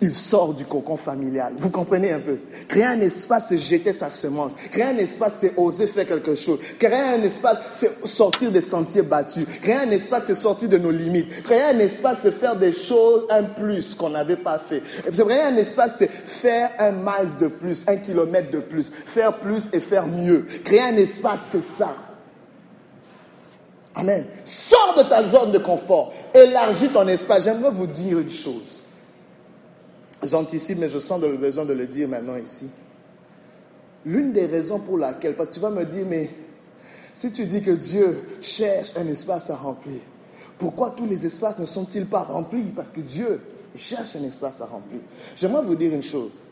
[0.00, 1.54] Il sort du cocon familial.
[1.58, 2.38] Vous comprenez un peu?
[2.68, 4.54] Créer un espace, c'est jeter sa semence.
[4.70, 6.58] Créer un espace, c'est oser faire quelque chose.
[6.78, 9.46] Créer un espace, c'est sortir des sentiers battus.
[9.62, 11.42] Créer un espace, c'est sortir de nos limites.
[11.44, 14.82] Créer un espace, c'est faire des choses, un plus qu'on n'avait pas fait.
[15.10, 18.90] Créer un espace, c'est faire un miles de plus, un kilomètre de plus.
[19.06, 20.44] Faire plus et faire mieux.
[20.64, 21.94] Créer un espace, c'est ça.
[23.96, 24.26] Amen.
[24.44, 26.12] Sors de ta zone de confort.
[26.34, 27.44] Élargis ton espace.
[27.44, 28.82] J'aimerais vous dire une chose.
[30.24, 32.66] J'anticipe, mais je sens le besoin de le dire maintenant ici.
[34.06, 36.30] L'une des raisons pour laquelle, parce que tu vas me dire, mais
[37.12, 40.00] si tu dis que Dieu cherche un espace à remplir,
[40.58, 42.72] pourquoi tous les espaces ne sont-ils pas remplis?
[42.74, 43.40] Parce que Dieu
[43.74, 45.00] cherche un espace à remplir.
[45.36, 46.42] J'aimerais vous dire une chose.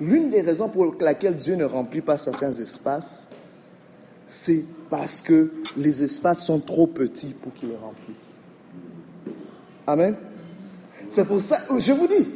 [0.00, 3.28] L'une des raisons pour laquelle Dieu ne remplit pas certains espaces,
[4.26, 8.36] c'est parce que les espaces sont trop petits pour qu'il les remplisse.
[9.86, 10.16] Amen.
[11.08, 12.26] C'est pour ça, je vous dis,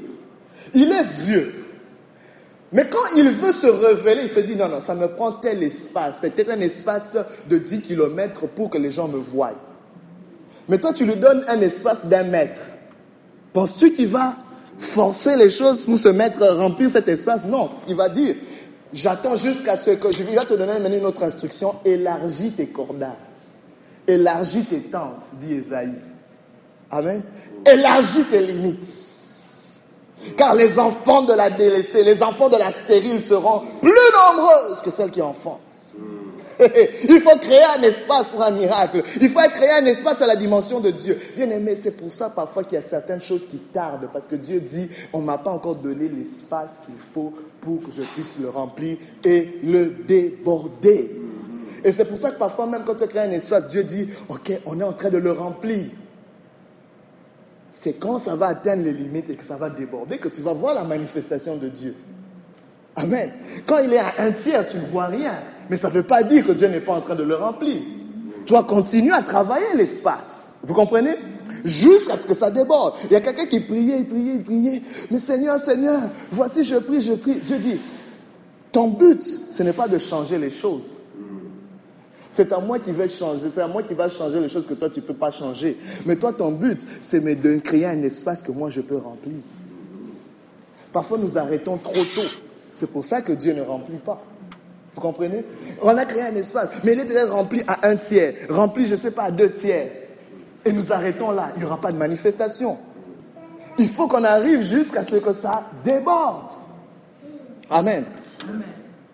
[0.72, 1.64] il est Dieu.
[2.72, 5.62] Mais quand il veut se révéler, il se dit, non, non, ça me prend tel
[5.62, 7.16] espace, peut-être un espace
[7.48, 9.54] de 10 km pour que les gens me voient.
[10.68, 12.62] Mais toi, tu lui donnes un espace d'un mètre.
[13.52, 14.36] Penses-tu qu'il va
[14.78, 17.46] forcer les choses pour se mettre, remplir cet espace?
[17.46, 18.34] Non, parce qu'il va dire,
[18.92, 23.12] j'attends jusqu'à ce que, je vais te donner une autre instruction, élargis tes cordages,
[24.08, 25.94] élargis tes tentes, dit Esaïe.
[26.90, 27.22] Amen.
[27.66, 28.84] Élargis tes limites.
[30.36, 34.90] Car les enfants de la délaissée, les enfants de la stérile seront plus nombreuses que
[34.90, 35.94] celles qui enfantent.
[37.08, 39.02] Il faut créer un espace pour un miracle.
[39.20, 41.18] Il faut créer un espace à la dimension de Dieu.
[41.36, 44.08] Bien aimé, c'est pour ça parfois qu'il y a certaines choses qui tardent.
[44.12, 47.90] Parce que Dieu dit, on ne m'a pas encore donné l'espace qu'il faut pour que
[47.90, 51.20] je puisse le remplir et le déborder.
[51.82, 54.52] Et c'est pour ça que parfois, même quand tu crées un espace, Dieu dit, OK,
[54.66, 55.86] on est en train de le remplir
[57.76, 60.52] c'est quand ça va atteindre les limites et que ça va déborder que tu vas
[60.52, 61.96] voir la manifestation de Dieu.
[62.94, 63.32] Amen.
[63.66, 65.34] Quand il est à un tiers, tu ne vois rien.
[65.68, 67.82] Mais ça ne veut pas dire que Dieu n'est pas en train de le remplir.
[68.46, 70.54] Tu dois continuer à travailler l'espace.
[70.62, 71.16] Vous comprenez?
[71.64, 72.94] Jusqu'à ce que ça déborde.
[73.06, 74.82] Il y a quelqu'un qui priait, il priait, il priait.
[75.10, 77.40] Mais Seigneur, Seigneur, voici, je prie, je prie.
[77.44, 77.80] Dieu dit,
[78.70, 80.84] ton but, ce n'est pas de changer les choses.
[82.34, 84.74] C'est à moi qui vais changer, c'est à moi qui va changer les choses que
[84.74, 85.78] toi tu ne peux pas changer.
[86.04, 89.36] Mais toi, ton but, c'est de créer un espace que moi je peux remplir.
[90.92, 92.28] Parfois, nous arrêtons trop tôt.
[92.72, 94.20] C'est pour ça que Dieu ne remplit pas.
[94.96, 95.44] Vous comprenez?
[95.80, 98.94] On a créé un espace, mais il est peut-être rempli à un tiers, rempli, je
[98.94, 99.92] ne sais pas, à deux tiers.
[100.64, 101.52] Et nous arrêtons là.
[101.54, 102.78] Il n'y aura pas de manifestation.
[103.78, 106.46] Il faut qu'on arrive jusqu'à ce que ça déborde.
[107.70, 108.04] Amen.
[108.42, 108.62] Amen.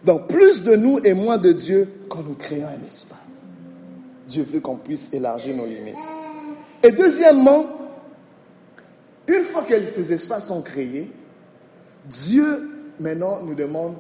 [0.05, 3.19] Donc plus de nous et moins de Dieu quand nous créons un espace.
[4.29, 5.97] Dieu veut qu'on puisse élargir nos limites.
[6.83, 7.67] Et deuxièmement,
[9.27, 11.11] une fois que ces espaces sont créés,
[12.07, 13.97] Dieu maintenant nous demande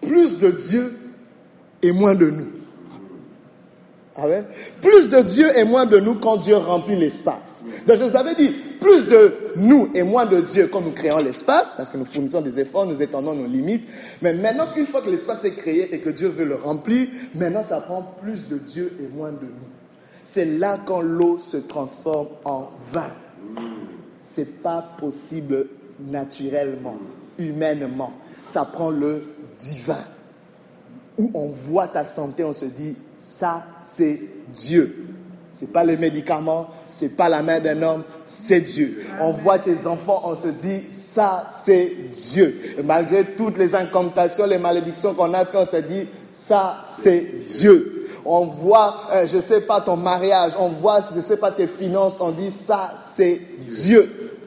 [0.00, 0.96] plus de Dieu
[1.82, 2.48] et moins de nous.
[4.14, 4.44] Amen.
[4.80, 7.64] Plus de Dieu et moins de nous quand Dieu remplit l'espace.
[7.86, 11.18] Donc je vous avais dit, plus de nous et moins de Dieu quand nous créons
[11.18, 13.88] l'espace, parce que nous fournissons des efforts, nous étendons nos limites.
[14.20, 17.62] Mais maintenant qu'une fois que l'espace est créé et que Dieu veut le remplir, maintenant
[17.62, 19.68] ça prend plus de Dieu et moins de nous.
[20.24, 23.10] C'est là quand l'eau se transforme en vin.
[24.20, 25.66] C'est pas possible
[26.00, 26.98] naturellement,
[27.38, 28.12] humainement.
[28.46, 29.24] Ça prend le
[29.56, 30.04] divin.
[31.22, 34.20] Où on voit ta santé, on se dit, ça c'est
[34.52, 35.06] Dieu.
[35.52, 39.04] C'est pas les médicaments, c'est pas la main d'un homme, c'est Dieu.
[39.20, 42.60] On voit tes enfants, on se dit, ça c'est Dieu.
[42.76, 47.44] Et malgré toutes les incantations, les malédictions qu'on a fait, on se dit, ça c'est
[47.46, 48.08] Dieu.
[48.24, 52.16] On voit, euh, je sais pas ton mariage, on voit, je sais pas tes finances,
[52.18, 54.40] on dit, ça c'est Dieu.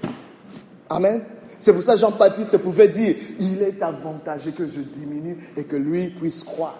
[0.89, 1.23] Amen.
[1.65, 5.75] C'est pour ça que Jean-Baptiste pouvait dire, il est avantageux que je diminue et que
[5.75, 6.79] lui puisse croire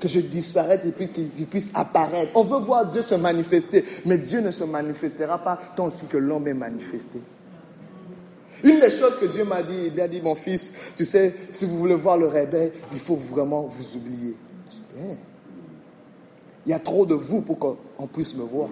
[0.00, 2.32] que je disparaisse et puis qu'il puisse apparaître.
[2.34, 6.16] On veut voir Dieu se manifester, mais Dieu ne se manifestera pas tant si que
[6.16, 7.20] l'homme est manifesté.
[8.64, 11.64] Une des choses que Dieu m'a dit, il a dit, mon fils, tu sais, si
[11.64, 14.36] vous voulez voir le réveil, il faut vraiment vous oublier.
[16.66, 18.70] Il y a trop de vous pour qu'on puisse me voir.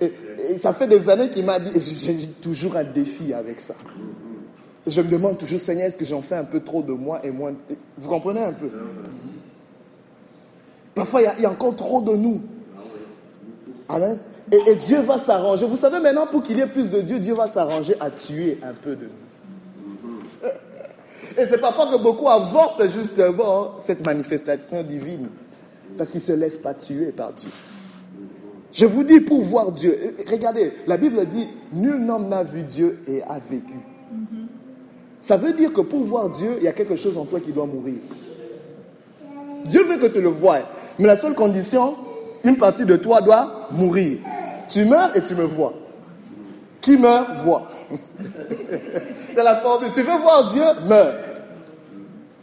[0.00, 0.12] Et,
[0.58, 3.74] ça fait des années qu'il m'a dit, j'ai toujours un défi avec ça.
[4.86, 7.30] je me demande toujours, Seigneur, est-ce que j'en fais un peu trop de moi et
[7.30, 7.54] moins.
[7.96, 8.70] Vous comprenez un peu?
[10.94, 12.42] Parfois, il y, a, encore trop de nous.
[13.88, 14.18] Amen.
[14.52, 15.66] Et, Dieu va s'arranger.
[15.66, 18.58] Vous savez, maintenant, pour qu'il y ait plus de Dieu, Dieu va s'arranger à tuer
[18.62, 20.50] un peu de nous.
[21.36, 25.28] Et c'est parfois que beaucoup avortent justement cette manifestation divine.
[25.96, 27.48] Parce qu'ils ne se laissent pas tuer par Dieu.
[28.74, 30.16] Je vous dis pour voir Dieu.
[30.28, 33.78] Regardez, la Bible dit, nul homme n'a vu Dieu et a vécu.
[35.20, 37.52] Ça veut dire que pour voir Dieu, il y a quelque chose en toi qui
[37.52, 37.94] doit mourir.
[39.64, 40.58] Dieu veut que tu le vois.
[40.98, 41.94] Mais la seule condition,
[42.42, 44.18] une partie de toi doit mourir.
[44.68, 45.74] Tu meurs et tu me vois.
[46.80, 47.68] Qui meurt, voit?
[49.32, 49.90] C'est la formule.
[49.92, 51.14] Tu veux voir Dieu, meurs.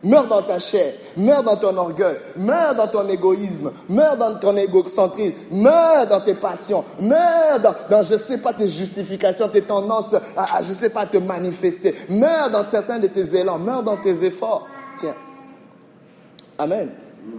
[0.04, 4.58] Meurs dans ta chair, meurs dans ton orgueil, meurs dans ton égoïsme, meurs dans ton
[4.58, 10.16] égocentrisme, meurs dans tes passions, meurs dans, je ne sais pas, tes justifications, tes tendances
[10.36, 13.98] à, je ne sais pas, te manifester, meurs dans certains de tes élans, meurs dans
[13.98, 14.68] tes efforts.
[14.98, 15.16] Tiens.
[16.58, 16.90] Amen.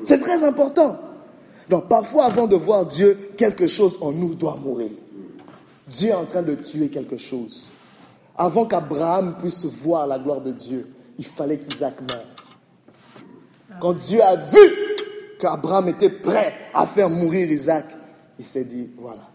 [0.04, 0.98] C'est très important.
[1.68, 4.90] Donc parfois, avant de voir Dieu, quelque chose en nous doit mourir.
[5.88, 7.70] Dieu est en train de tuer quelque chose.
[8.36, 10.86] Avant qu'Abraham puisse voir la gloire de Dieu,
[11.18, 12.31] il fallait qu'Isaac meure.
[13.82, 14.60] Quand Dieu a vu
[15.40, 17.86] qu'Abraham était prêt à faire mourir Isaac,
[18.38, 19.28] il s'est dit, voilà,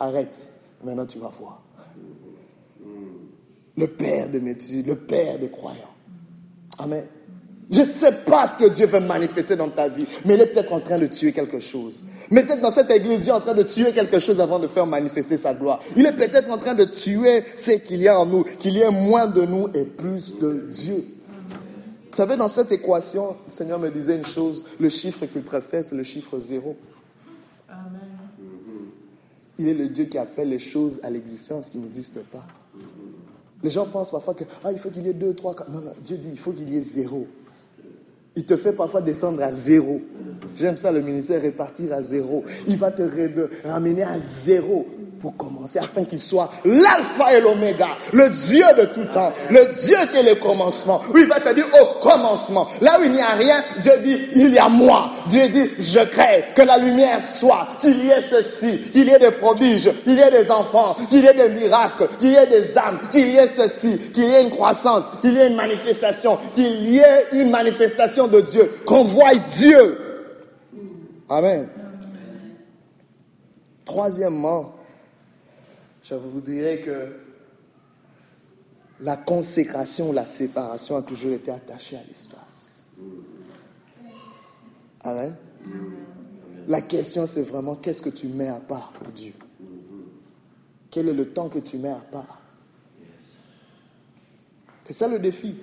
[0.00, 0.50] arrête,
[0.82, 1.62] maintenant tu vas voir.
[3.76, 5.94] Le Père de multitudes, le Père des croyants.
[6.76, 7.06] Amen.
[7.70, 10.46] Je ne sais pas ce que Dieu veut manifester dans ta vie, mais il est
[10.46, 12.02] peut-être en train de tuer quelque chose.
[12.32, 14.66] Mais peut-être dans cette église, Dieu est en train de tuer quelque chose avant de
[14.66, 15.78] faire manifester sa gloire.
[15.94, 18.80] Il est peut-être en train de tuer ce qu'il y a en nous, qu'il y
[18.80, 21.06] ait moins de nous et plus de Dieu.
[22.14, 25.82] Vous savez, dans cette équation, le Seigneur me disait une chose, le chiffre qu'il préfère,
[25.82, 26.76] c'est le chiffre zéro.
[29.58, 32.46] Il est le Dieu qui appelle les choses à l'existence qui n'existent pas.
[33.64, 35.68] Les gens pensent parfois que ah, il faut qu'il y ait deux, trois, quatre.
[35.68, 37.26] Non, non, Dieu dit il faut qu'il y ait zéro.
[38.36, 40.00] Il te fait parfois descendre à zéro.
[40.56, 42.44] J'aime ça, le ministère répartir à zéro.
[42.68, 43.02] Il va te
[43.64, 44.86] ramener à zéro
[45.24, 49.96] pour commencer, afin qu'il soit l'alpha et l'oméga, le Dieu de tout temps, le Dieu
[50.10, 51.00] qui est le commencement.
[51.14, 52.68] Oui, va se dire au commencement.
[52.82, 55.10] Là où il n'y a rien, Dieu dit, il y a moi.
[55.26, 59.18] Dieu dit, je crée, que la lumière soit, qu'il y ait ceci, qu'il y ait
[59.18, 62.46] des prodiges, qu'il y ait des enfants, qu'il y ait des miracles, qu'il y ait
[62.46, 65.56] des âmes, qu'il y ait ceci, qu'il y ait une croissance, qu'il y ait une
[65.56, 69.98] manifestation, qu'il y ait une manifestation de Dieu, qu'on voie Dieu.
[71.30, 71.70] Amen.
[73.86, 74.74] Troisièmement,
[76.04, 77.16] je vous dirais que
[79.00, 82.84] la consécration, la séparation a toujours été attachée à l'espace.
[85.02, 85.34] Amen.
[86.68, 89.32] La question, c'est vraiment qu'est-ce que tu mets à part pour Dieu?
[90.90, 92.40] Quel est le temps que tu mets à part?
[94.84, 95.56] C'est ça le défi.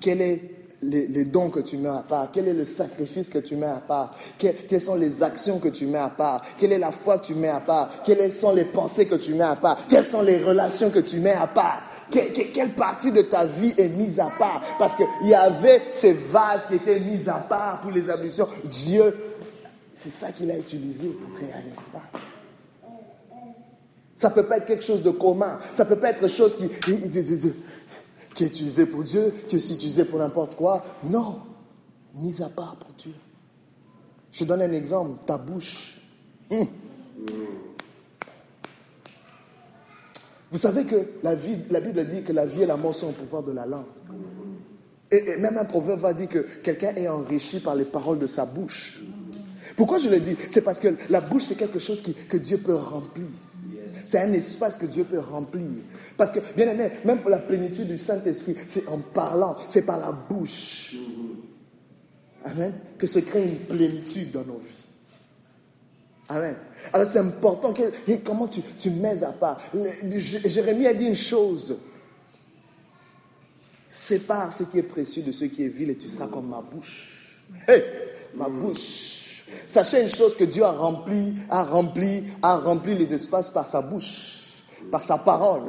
[0.00, 2.28] Quel est les, dons que tu mets à part?
[2.32, 4.14] Quel est le sacrifice que tu mets à part?
[4.38, 6.42] Quelles sont les actions que tu mets à part?
[6.58, 7.88] Quelle est la foi que tu mets à part?
[8.04, 9.78] Quelles sont les pensées que tu mets à part?
[9.88, 11.82] Quelles sont les relations que tu mets à part?
[12.10, 14.60] Quelle partie de ta vie est mise à part?
[14.78, 18.48] Parce qu'il y avait ces vases qui étaient mis à part pour les ablutions.
[18.64, 19.14] Dieu,
[19.94, 22.20] c'est ça qu'il a utilisé pour créer un espace.
[24.14, 25.58] Ça peut pas être quelque chose de commun.
[25.72, 26.68] Ça peut pas être quelque chose qui
[28.34, 30.82] qui est utilisé pour Dieu, qui est utilisé pour n'importe quoi.
[31.04, 31.40] Non,
[32.14, 33.12] mis à part pour Dieu.
[34.30, 36.00] Je donne un exemple, ta bouche.
[36.50, 36.66] Hum.
[40.50, 43.08] Vous savez que la, vie, la, Bible dit que la vie et la mort sont
[43.08, 43.86] au pouvoir de la langue.
[45.10, 48.44] Et, même un proverbe va dire que quelqu'un est enrichi par les paroles de sa
[48.44, 49.02] bouche.
[49.76, 50.36] Pourquoi je le dis?
[50.50, 53.26] C'est parce que la bouche, c'est quelque chose que Dieu peut remplir.
[54.04, 55.82] C'est un espace que Dieu peut remplir.
[56.16, 59.98] Parce que, bien aimé, même pour la plénitude du Saint-Esprit, c'est en parlant, c'est par
[59.98, 60.96] la bouche.
[62.44, 62.74] Amen.
[62.98, 64.82] Que se crée une plénitude dans nos vies.
[66.28, 66.56] Amen.
[66.92, 67.82] Alors c'est important que,
[68.24, 69.60] comment tu, tu mets à part?
[70.44, 71.76] Jérémie a dit une chose.
[73.88, 76.62] Sépare ce qui est précieux de ce qui est vil et tu seras comme ma
[76.62, 77.44] bouche.
[77.68, 77.84] Hey,
[78.34, 79.31] ma bouche.
[79.66, 83.82] Sachez une chose que Dieu a rempli, a rempli, a rempli les espaces par sa
[83.82, 85.62] bouche, par sa parole.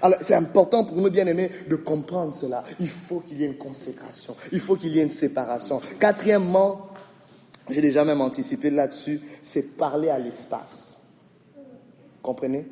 [0.00, 2.64] Alors, c'est important pour nous, bien-aimés, de comprendre cela.
[2.80, 4.34] Il faut qu'il y ait une consécration.
[4.52, 5.80] Il faut qu'il y ait une séparation.
[5.98, 6.88] Quatrièmement,
[7.68, 11.00] j'ai déjà même anticipé là-dessus, c'est parler à l'espace.
[12.22, 12.66] Comprenez?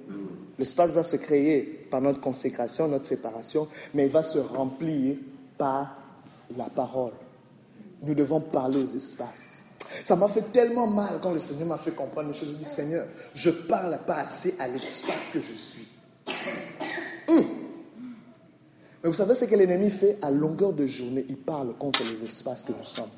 [0.59, 5.17] L'espace va se créer par notre consécration, notre séparation, mais il va se remplir
[5.59, 5.97] par
[6.57, 7.13] la parole.
[8.03, 9.65] Nous devons parler aux espaces.
[10.05, 12.51] Ça m'a fait tellement mal quand le Seigneur m'a fait comprendre une chose.
[12.53, 15.88] Je dis, Seigneur, je parle pas assez à l'espace que je suis.
[17.28, 17.45] Hum.
[19.03, 20.18] Mais vous savez ce que l'ennemi fait?
[20.20, 23.11] À longueur de journée Il parle contre les espaces que nous sommes.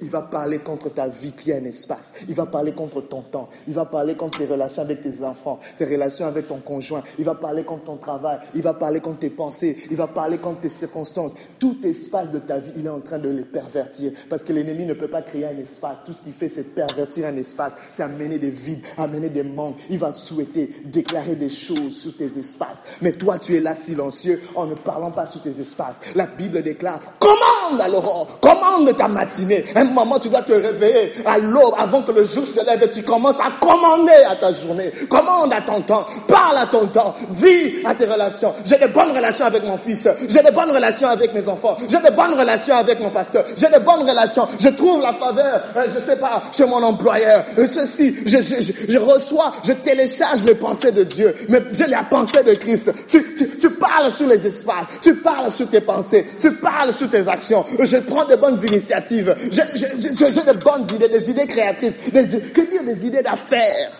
[0.00, 2.14] Il va parler contre ta vie qui est un espace.
[2.28, 3.48] Il va parler contre ton temps.
[3.66, 7.02] Il va parler contre tes relations avec tes enfants, tes relations avec ton conjoint.
[7.18, 8.38] Il va parler contre ton travail.
[8.54, 9.76] Il va parler contre tes pensées.
[9.90, 11.34] Il va parler contre tes circonstances.
[11.58, 14.12] Tout espace de ta vie, il est en train de les pervertir.
[14.28, 15.98] Parce que l'ennemi ne peut pas créer un espace.
[16.04, 17.72] Tout ce qu'il fait, c'est pervertir un espace.
[17.92, 19.76] C'est amener des vides, amener des manques.
[19.90, 22.84] Il va souhaiter déclarer des choses sur tes espaces.
[23.02, 26.14] Mais toi, tu es là silencieux en ne parlant pas sur tes espaces.
[26.14, 29.64] La Bible déclare, commande à l'aurore, commande ta matinée.
[29.84, 32.88] Un moment, tu dois te réveiller à l'aube avant que le jour se lève et
[32.88, 34.90] tu commences à commander à ta journée.
[35.08, 38.52] Commande à ton temps, parle à ton temps, dis à tes relations.
[38.64, 42.00] J'ai des bonnes relations avec mon fils, j'ai des bonnes relations avec mes enfants, j'ai
[42.00, 45.84] des bonnes relations avec mon pasteur, j'ai des bonnes relations, je trouve la faveur, euh,
[45.94, 47.44] je sais pas, chez mon employeur.
[47.58, 52.04] Euh, ceci, je, je, je, reçois, je télécharge les pensées de Dieu, mais j'ai la
[52.04, 52.92] pensée de Christ.
[53.08, 57.10] Tu, tu, tu parles sur les espaces, tu parles sur tes pensées, tu parles sur
[57.10, 57.64] tes actions.
[57.78, 59.34] Je prends de bonnes initiatives,
[59.74, 63.90] j'ai de bonnes idées, des idées créatrices, que dire des idées d'affaires,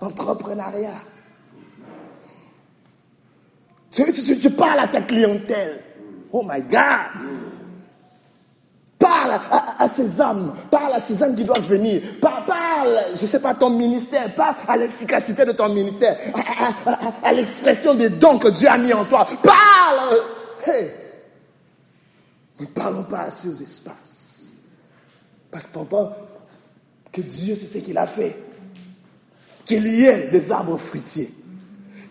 [0.00, 1.02] entrepreneuriat.
[3.90, 5.80] Tu, parles à ta clientèle.
[6.32, 7.22] Oh my God!
[8.98, 9.38] Parle
[9.78, 13.38] à, ces hommes, parle à ces hommes qui doivent venir, parle, parle je ne sais
[13.38, 16.16] pas, ton ministère, parle à l'efficacité de ton ministère,
[17.22, 19.26] à, l'expression des dons que Dieu a mis en toi.
[19.42, 20.20] Parle!
[20.66, 20.90] Hey!
[22.60, 24.23] Ne parlons pas assez aux espaces.
[25.54, 26.16] Parce que pas
[27.12, 28.34] que Dieu, c'est ce qu'il a fait.
[29.64, 31.32] Qu'il y ait des arbres fruitiers.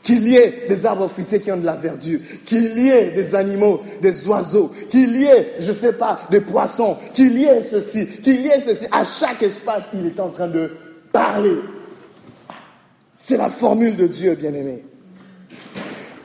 [0.01, 2.21] Qu'il y ait des arbres fruitiers qui ont de la verdure.
[2.45, 4.71] Qu'il y ait des animaux, des oiseaux.
[4.89, 6.95] Qu'il y ait, je ne sais pas, des poissons.
[7.13, 8.07] Qu'il y ait ceci.
[8.21, 8.85] Qu'il y ait ceci.
[8.93, 10.71] À chaque espace, il est en train de
[11.11, 11.57] parler.
[13.17, 14.85] C'est la formule de Dieu, bien-aimé.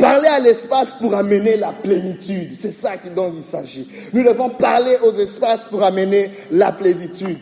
[0.09, 2.57] Parler à l'espace pour amener la plénitude.
[2.57, 3.87] C'est ça dont il s'agit.
[4.15, 7.41] Nous devons parler aux espaces pour amener la plénitude.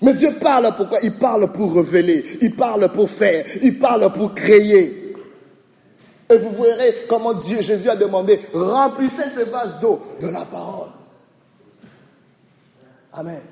[0.00, 0.98] Mais Dieu parle pourquoi?
[1.04, 5.14] Il parle pour révéler, il parle pour faire, il parle pour créer.
[6.28, 10.90] Et vous verrez comment Dieu, Jésus a demandé, remplissez ces vases d'eau de la parole.
[13.12, 13.42] Amen.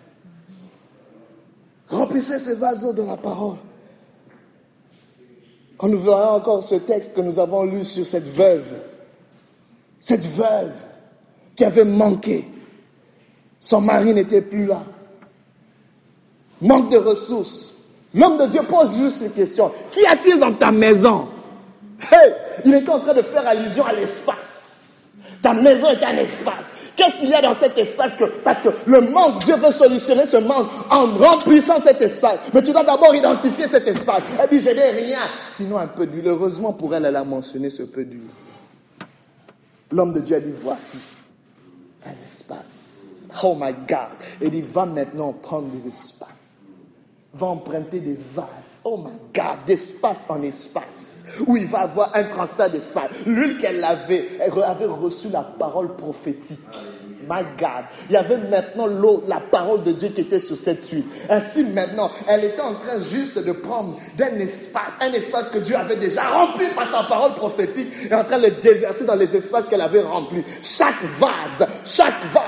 [1.89, 3.59] Remplissez ces vases d'eau de la parole.
[5.81, 8.71] Quand nous verrons encore ce texte que nous avons lu sur cette veuve,
[9.99, 10.75] cette veuve
[11.57, 12.47] qui avait manqué,
[13.59, 14.83] son mari n'était plus là,
[16.61, 17.73] manque de ressources.
[18.13, 19.73] L'homme de Dieu pose juste une question.
[19.91, 21.29] Qu'y a-t-il dans ta maison?
[22.13, 22.35] Hey,
[22.67, 24.70] Il était en train de faire allusion à l'espace.
[25.43, 26.75] Ta maison est un espace.
[26.97, 28.13] Qu'est-ce qu'il y a dans cet espace
[28.45, 32.39] Parce que le manque, Dieu veut solutionner ce manque en remplissant cet espace.
[32.53, 34.23] Mais tu dois d'abord identifier cet espace.
[34.39, 36.29] Elle dit, je n'ai rien, sinon un peu d'huile.
[36.29, 38.29] Heureusement pour elle, elle a mentionné ce peu d'huile.
[39.91, 40.99] L'homme de Dieu a dit, voici
[42.05, 43.29] un espace.
[43.43, 44.17] Oh my God.
[44.43, 46.29] Il dit, va maintenant prendre des espaces
[47.33, 52.25] va emprunter des vases, oh my God, d'espace en espace, où il va avoir un
[52.25, 53.11] transfert d'espace.
[53.25, 56.59] L'huile qu'elle avait, elle avait reçu la parole prophétique.
[57.29, 57.85] My God.
[58.09, 61.05] Il y avait maintenant l'eau, la parole de Dieu qui était sur cette huile.
[61.29, 65.77] Ainsi maintenant, elle était en train juste de prendre d'un espace, un espace que Dieu
[65.77, 69.37] avait déjà rempli par sa parole prophétique, et en train de le déverser dans les
[69.37, 70.43] espaces qu'elle avait remplis.
[70.65, 72.40] Chaque vase, chaque vase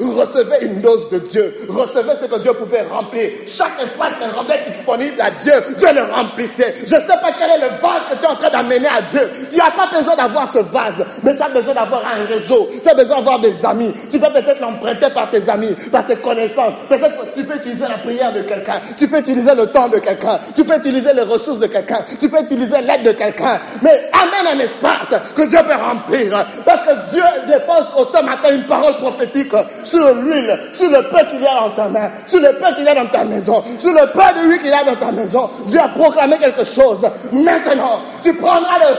[0.00, 3.30] recevait une dose de Dieu, recevait ce que Dieu pouvait remplir.
[3.46, 6.74] Chaque espace qu'elle rendait disponible à Dieu, Dieu le remplissait.
[6.86, 9.02] Je ne sais pas quel est le vase que tu es en train d'amener à
[9.02, 9.30] Dieu.
[9.50, 12.68] Tu n'as pas besoin d'avoir ce vase, mais tu as besoin d'avoir un réseau.
[12.82, 13.92] Tu as besoin d'avoir des amis.
[14.10, 16.74] Tu peux peut-être l'emprunter par tes amis, par tes connaissances.
[16.88, 18.80] Peut-être tu peux utiliser la prière de quelqu'un.
[18.96, 20.38] Tu peux utiliser le temps de quelqu'un.
[20.54, 22.00] Tu peux utiliser les ressources de quelqu'un.
[22.20, 23.60] Tu peux utiliser l'aide de quelqu'un.
[23.82, 26.44] Mais amène un espace que Dieu peut remplir.
[26.64, 29.47] Parce que Dieu dépose au ce matin une parole prophétique
[29.82, 32.84] sur l'huile, sur le peu qu'il y a dans ta main, sur le peu qu'il
[32.84, 35.12] y a dans ta maison, sur le peu de huile qu'il y a dans ta
[35.12, 35.50] maison.
[35.66, 37.06] Dieu a proclamé quelque chose.
[37.32, 38.96] Maintenant, tu prendras le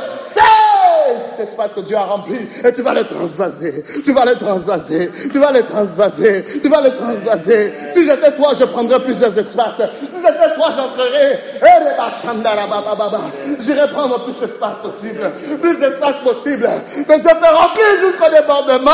[1.29, 3.83] cet espace que Dieu a rempli et tu vas le transvaser.
[4.03, 5.11] Tu vas le transvaser.
[5.31, 6.43] Tu vas le transvaser.
[6.61, 7.73] Tu vas le transvaser.
[7.91, 9.77] Si j'étais toi, je prendrais plusieurs espaces.
[9.77, 11.39] Si j'étais toi, j'entrerais.
[13.59, 15.31] J'irais prendre plus d'espace possible.
[15.61, 16.69] Plus d'espace possible.
[17.07, 18.91] Que Dieu peut remplir jusqu'au débordement.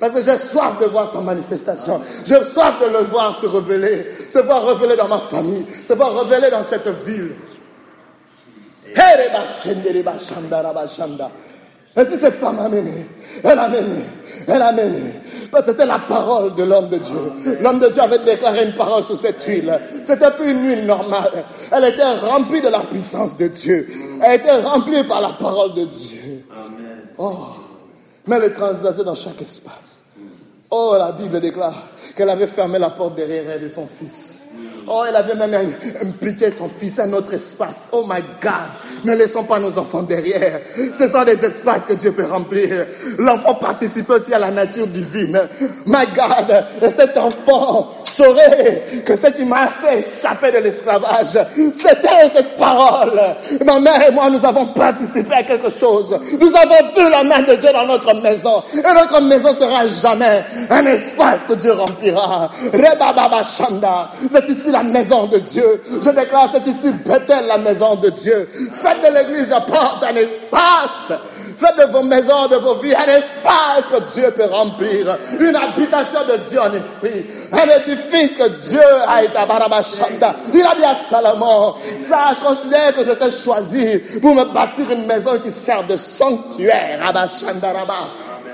[0.00, 2.00] Parce que j'ai soif de voir sa manifestation.
[2.24, 4.06] J'ai soif de le voir se révéler.
[4.28, 5.66] Se voir révéler dans ma famille.
[5.88, 7.32] Se voir révéler dans cette ville.
[11.94, 13.06] Et si cette femme a mené,
[13.44, 14.02] elle a mené,
[14.46, 15.20] elle a mené.
[15.50, 17.32] Parce que c'était la parole de l'homme de Dieu.
[17.60, 19.78] L'homme de Dieu avait déclaré une parole sur cette huile.
[20.02, 21.44] C'était plus une huile normale.
[21.70, 23.86] Elle était remplie de la puissance de Dieu.
[24.22, 26.46] Elle était remplie par la parole de Dieu.
[27.18, 27.36] Oh.
[28.26, 30.02] Mais elle est transversée dans chaque espace.
[30.70, 34.31] Oh, la Bible déclare qu'elle avait fermé la porte derrière elle et son fils.
[34.88, 37.88] Oh, elle avait même impliqué son fils à notre espace.
[37.92, 38.52] Oh my God.
[39.04, 40.60] Ne laissons pas nos enfants derrière.
[40.92, 42.86] Ce sont des espaces que Dieu peut remplir.
[43.18, 45.40] L'enfant participe aussi à la nature divine.
[45.86, 46.64] My God.
[46.82, 51.38] Et cet enfant saurait que ce qui m'a fait échapper de l'esclavage,
[51.72, 53.20] c'était cette parole.
[53.64, 56.18] Ma mère et moi, nous avons participé à quelque chose.
[56.40, 58.62] Nous avons vu la main de Dieu dans notre maison.
[58.74, 62.50] Et notre maison sera jamais un espace que Dieu remplira.
[64.30, 65.82] C'est ici la maison de Dieu.
[66.02, 68.48] Je déclare, c'est ici Bethel, la maison de Dieu.
[68.72, 71.12] Faites de l'église la porte un espace.
[71.56, 75.16] Faites de vos maisons, de vos vies, un espace que Dieu peut remplir.
[75.38, 77.24] Une habitation de Dieu en esprit.
[77.52, 80.34] Un édifice que Dieu a été à Barabashanda.
[80.52, 85.06] Il a dit à Salomon, ça, considère que je t'ai choisi pour me bâtir une
[85.06, 87.00] maison qui sert de sanctuaire.
[87.04, 87.72] Rabashanda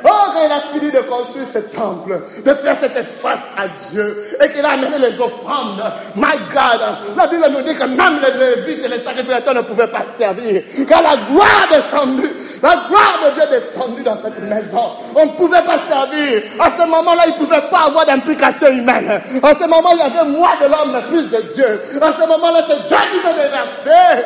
[0.04, 4.24] Oh, quand il a fini de construire ce temple, de faire cet espace à Dieu,
[4.42, 5.82] et qu'il a amené les offrandes,
[6.14, 6.80] my God,
[7.16, 10.62] la Bible nous dit que même les Lévites et les sacrificateurs ne pouvaient pas servir,
[10.88, 12.30] car la gloire descendue,
[12.62, 14.92] la gloire de Dieu est descendue dans cette maison.
[15.14, 16.42] On ne pouvait pas servir.
[16.58, 19.20] À ce moment-là, il ne pouvait pas avoir d'implication humaine.
[19.42, 21.80] À ce moment, il y avait moi de l'homme, Fils de Dieu.
[22.00, 24.24] À ce moment-là, c'est Dieu qui s'est déversé.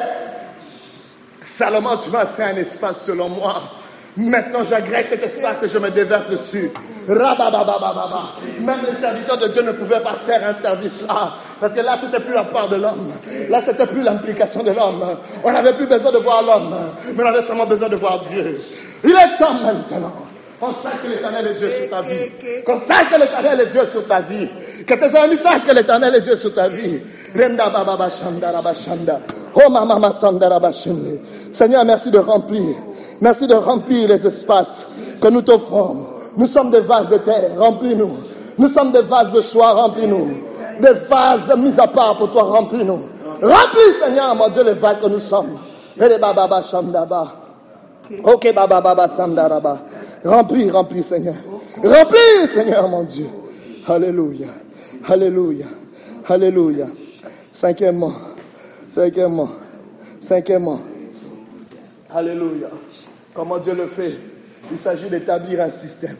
[1.40, 3.62] Salomon, tu m'as fait un espace selon moi
[4.16, 6.70] Maintenant, j'agresse cet espace et je me déverse dessus.
[7.08, 11.32] Même les serviteurs de Dieu ne pouvaient pas faire un service là.
[11.58, 13.10] Parce que là, c'était plus la part de l'homme.
[13.48, 15.16] Là, c'était plus l'implication de l'homme.
[15.42, 16.74] On n'avait plus besoin de voir l'homme.
[17.14, 18.60] Mais on avait seulement besoin de voir Dieu.
[19.02, 20.12] Il est temps maintenant.
[20.60, 22.30] Qu'on sache que l'éternel est Dieu sur ta vie.
[22.64, 24.48] Qu'on sache que l'éternel est Dieu sur ta vie.
[24.86, 27.00] Que tes amis sachent que l'éternel est Dieu sur ta vie.
[29.54, 29.60] Oh,
[31.50, 32.76] Seigneur, merci de remplir
[33.22, 34.84] Merci de remplir les espaces
[35.20, 36.06] que nous t'offrons.
[36.36, 38.10] Nous sommes des vases de terre, remplis-nous.
[38.58, 40.28] Nous sommes des vases de choix, remplis-nous.
[40.80, 42.98] Des vases mis à part pour toi, remplis-nous.
[43.40, 45.56] Remplis, Seigneur, mon Dieu, les vases que nous sommes.
[48.24, 49.78] Ok, baba baba samdaraba.
[50.24, 51.36] Remplis, remplis, Seigneur.
[51.76, 53.28] Remplis, Seigneur, mon Dieu.
[53.86, 54.48] Alléluia.
[55.08, 55.66] Alléluia.
[56.28, 56.86] Alléluia.
[57.52, 58.12] Cinquièmement.
[58.90, 59.48] Cinquièmement.
[60.18, 60.80] Cinquièmement.
[62.12, 62.68] Alléluia.
[63.34, 64.18] Comment Dieu le fait?
[64.70, 66.16] Il s'agit d'établir un système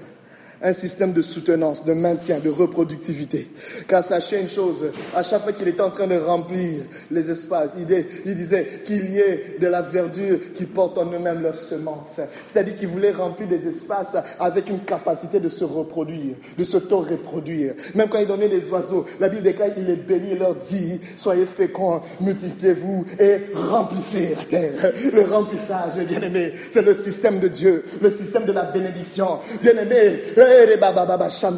[0.63, 3.51] un système de soutenance, de maintien, de reproductivité.
[3.89, 4.85] Car sachez une chose,
[5.15, 9.19] à chaque fois qu'il était en train de remplir les espaces, il, disait qu'il y
[9.19, 12.21] ait de la verdure qui porte en eux-mêmes leurs semences.
[12.45, 17.75] C'est-à-dire qu'il voulait remplir des espaces avec une capacité de se reproduire, de se reproduire.
[17.95, 21.47] Même quand il donnait les oiseaux, la Bible déclare qu'il les bénit leur dit, soyez
[21.47, 24.93] féconds, multipliez-vous et remplissez la terre.
[25.13, 29.41] Le remplissage, bien aimé, c'est le système de Dieu, le système de la bénédiction.
[29.63, 30.21] Bien aimé,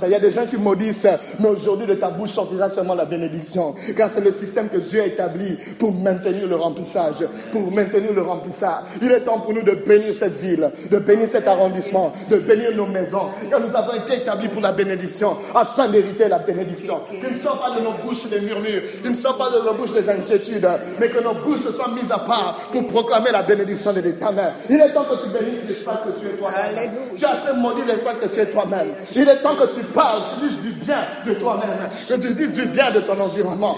[0.05, 1.07] il y a des gens qui maudissent,
[1.39, 3.75] mais aujourd'hui de ta bouche sortira seulement la bénédiction.
[3.97, 7.27] Car c'est le système que Dieu a établi pour maintenir le remplissage.
[7.53, 8.85] Pour maintenir le remplissage.
[9.03, 12.75] Il est temps pour nous de bénir cette ville, de bénir cet arrondissement, de bénir
[12.77, 13.31] nos maisons.
[13.51, 17.01] Car nous avons été établis pour la bénédiction, afin d'hériter la bénédiction.
[17.11, 19.75] Qu'il ne soit pas de nos bouches des murmures, qu'il ne soit pas de nos
[19.75, 20.69] bouches des inquiétudes,
[20.99, 24.53] mais que nos bouches soient mises à part pour proclamer la bénédiction de l'éternel.
[24.69, 26.91] Il est temps que tu bénisses l'espace que tu es toi-même.
[27.17, 28.84] Tu as assez maudit l'espace que tu es toi-même.
[29.17, 32.53] Il est temps que tu parles, tu dises du bien de toi-même, que tu dises
[32.53, 33.77] du bien de ton environnement.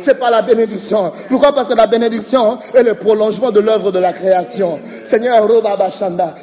[0.00, 1.12] C'est pas la bénédiction.
[1.28, 1.52] Pourquoi?
[1.52, 4.80] Parce que la bénédiction est le prolongement de l'œuvre de la création.
[5.04, 5.48] Seigneur,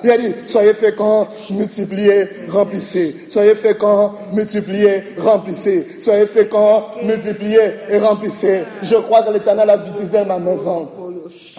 [0.03, 3.25] il a dit, soyez féconds, multipliez, remplissez.
[3.29, 5.87] Soyez féconds, multipliez, remplissez.
[5.99, 8.63] Soyez féconds, multipliez et remplissez.
[8.81, 10.89] Je crois que l'éternel a visité ma maison.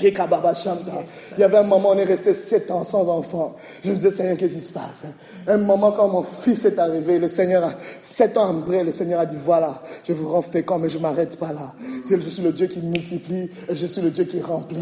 [0.01, 3.55] Il y avait un moment, on est resté sept ans sans enfant.
[3.83, 5.05] Je me disais, Seigneur, qu'est-ce qui se passe?
[5.47, 7.71] Un moment, quand mon fils est arrivé, le Seigneur, a,
[8.03, 11.03] sept ans après, le Seigneur a dit, voilà, je vous rends fécond, mais je ne
[11.03, 11.75] m'arrête pas là.
[12.09, 14.77] Je suis le Dieu qui multiplie et je suis le Dieu qui remplit.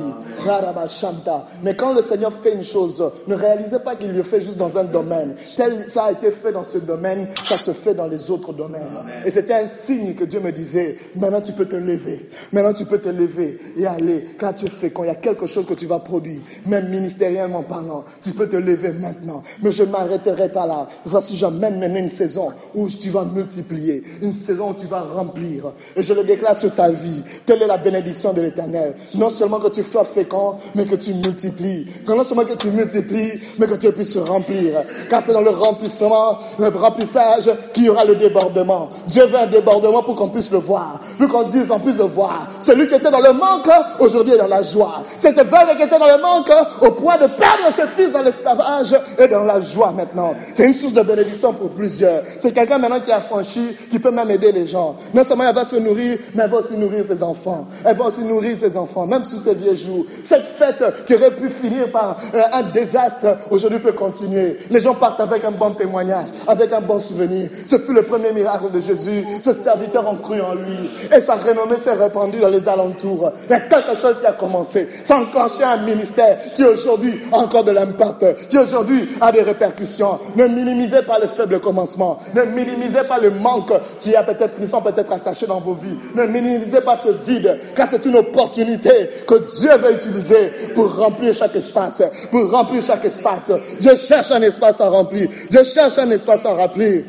[1.62, 4.78] Mais quand le Seigneur fait une chose, ne réalisez pas qu'il le fait juste dans
[4.78, 5.34] un domaine.
[5.56, 8.82] Tel ça a été fait dans ce domaine, ça se fait dans les autres domaines.
[9.24, 12.28] Et c'était un signe que Dieu me disait, maintenant tu peux te lever.
[12.52, 15.46] Maintenant tu peux te lever et aller, car tu fais quand il y a quelque
[15.46, 19.42] chose que tu vas produire, même ministériellement parlant, tu peux te lever maintenant.
[19.62, 20.86] Mais je m'arrêterai pas là.
[21.04, 25.72] Voici, j'emmène maintenant une saison où tu vas multiplier, une saison où tu vas remplir.
[25.96, 27.22] Et je le déclare sur ta vie.
[27.44, 28.94] Telle est la bénédiction de l'éternel.
[29.14, 31.86] Non seulement que tu sois fécond, mais que tu multiplies.
[32.06, 34.80] non seulement que tu multiplies, mais que tu puisses remplir.
[35.08, 38.90] Car c'est dans le remplissement, le remplissage, qu'il y aura le débordement.
[39.06, 41.00] Dieu veut un débordement pour qu'on puisse le voir.
[41.18, 42.48] Pour qu'on dise, on puisse le voir.
[42.60, 45.02] Celui qui était dans le manque, aujourd'hui est dans la joie.
[45.16, 48.96] Cette veuve qui était dans le manque au point de perdre ses fils dans l'esclavage
[49.18, 50.34] et dans la joie maintenant.
[50.54, 52.22] C'est une source de bénédiction pour plusieurs.
[52.38, 54.96] C'est quelqu'un maintenant qui a franchi, qui peut même aider les gens.
[55.14, 57.66] Non seulement elle va se nourrir, mais elle va aussi nourrir ses enfants.
[57.84, 60.04] Elle va aussi nourrir ses enfants, même sur ses vieux jours.
[60.24, 64.58] Cette fête qui aurait pu finir par euh, un désastre, aujourd'hui peut continuer.
[64.70, 67.48] Les gens partent avec un bon témoignage, avec un bon souvenir.
[67.64, 69.24] Ce fut le premier miracle de Jésus.
[69.40, 70.90] Ce serviteur ont cru en lui.
[71.14, 73.32] Et sa renommée s'est répandue dans les alentours.
[73.48, 74.88] Il y a quelque chose qui a commencé.
[75.04, 79.42] Ça a enclenché un ministère qui aujourd'hui a encore de l'impact, qui aujourd'hui a des
[79.42, 80.18] répercussions.
[80.36, 82.18] Ne minimisez pas le faible commencement.
[82.34, 85.96] Ne minimisez pas le manque qui a peut-être, qui sont peut-être attachés dans vos vies.
[86.14, 88.90] Ne minimisez pas ce vide, car c'est une opportunité
[89.26, 93.52] que Dieu veut utiliser pour remplir chaque espace, pour remplir chaque espace.
[93.80, 95.28] Dieu cherche un espace à remplir.
[95.50, 97.04] Dieu cherche un espace à remplir.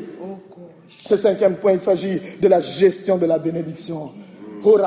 [1.06, 4.10] Ce cinquième point, il s'agit de la gestion de la bénédiction.
[4.64, 4.78] Oh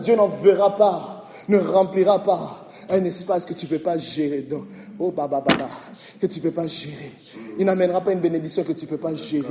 [0.00, 4.42] Dieu n'en verra pas, ne remplira pas un espace que tu ne peux pas gérer.
[4.42, 4.64] Donc,
[4.98, 5.68] oh Baba Baba,
[6.18, 7.12] que tu ne peux pas gérer.
[7.60, 9.44] Il n'amènera pas une bénédiction que tu ne peux pas gérer.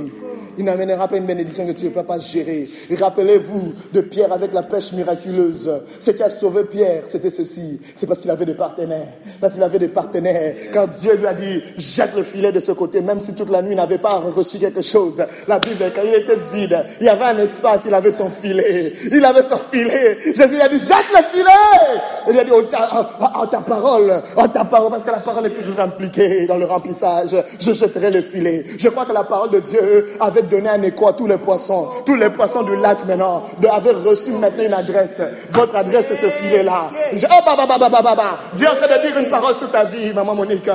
[0.58, 2.68] Il n'amènera pas une bénédiction que tu ne peux pas gérer.
[2.98, 5.70] Rappelez-vous de Pierre avec la pêche miraculeuse.
[6.00, 7.80] Ce qui a sauvé Pierre, c'était ceci.
[7.94, 9.12] C'est parce qu'il avait des partenaires.
[9.40, 10.56] Parce qu'il avait des partenaires.
[10.74, 13.62] Quand Dieu lui a dit, jette le filet de ce côté, même si toute la
[13.62, 15.24] nuit il n'avait pas reçu quelque chose.
[15.46, 18.92] La Bible, quand il était vide, il y avait un espace, il avait son filet.
[19.12, 20.18] Il avait son filet.
[20.34, 22.00] Jésus lui a dit, jette le filet.
[22.28, 25.78] Il a dit, en ta, parole, en ta parole, parce que la parole est toujours
[25.78, 27.36] impliquée dans le remplissage.
[27.60, 27.72] Je
[28.08, 28.64] le filet.
[28.78, 31.88] Je crois que la parole de Dieu avait donné un écho à tous les poissons.
[32.06, 35.20] Tous les poissons du lac maintenant avaient reçu maintenant une adresse.
[35.50, 36.90] Votre adresse c'est ce filet-là.
[37.14, 40.12] Oh, bah, bah, bah, Dieu est en train de dire une parole sur ta vie,
[40.14, 40.70] maman Monique.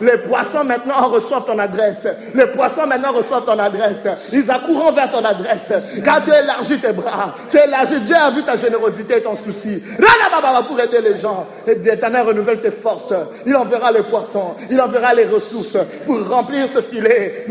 [0.00, 2.08] Les poissons maintenant reçoivent ton adresse.
[2.34, 4.06] Les poissons maintenant reçoivent ton adresse.
[4.32, 5.72] Ils accourront vers ton adresse.
[6.04, 7.34] Car tu élargis tes bras.
[7.50, 8.00] Tu élargis.
[8.00, 9.82] Dieu a vu ta générosité et ton souci.
[10.68, 11.46] Pour aider les gens.
[11.66, 13.12] Et l'éternel renouvelle tes forces.
[13.46, 14.54] Il enverra les poissons.
[14.70, 17.46] Il enverra les ressources pour remplir ce filet.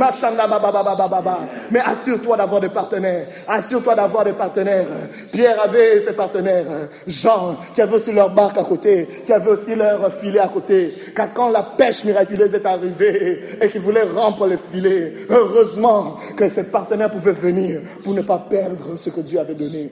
[1.71, 3.27] Mais assure-toi d'avoir des partenaires.
[3.47, 4.87] Assure-toi d'avoir des partenaires.
[5.31, 6.65] Pierre avait ses partenaires.
[7.07, 10.93] Jean, qui avait aussi leur barque à côté, qui avait aussi leur filet à côté.
[11.15, 16.49] Car quand la pêche miraculeuse est arrivée et qu'ils voulaient remplir le filet, heureusement que
[16.49, 19.91] ses partenaires pouvaient venir pour ne pas perdre ce que Dieu avait donné.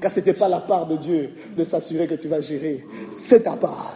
[0.00, 2.84] Car ce n'était pas la part de Dieu de s'assurer que tu vas gérer.
[3.08, 3.94] C'est ta part.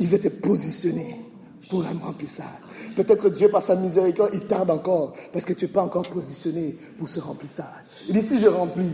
[0.00, 1.16] Ils étaient positionnés
[1.68, 2.46] pour un remplissage.
[2.96, 6.76] Peut-être Dieu, par sa miséricorde, il tarde encore parce que tu n'es pas encore positionné
[6.98, 7.66] pour ce remplissage.
[8.08, 8.92] Il dit, si je remplis,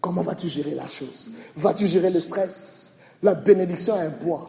[0.00, 1.30] comment vas-tu gérer la chose?
[1.56, 2.96] Vas-tu gérer le stress?
[3.22, 4.44] La bénédiction a un poids.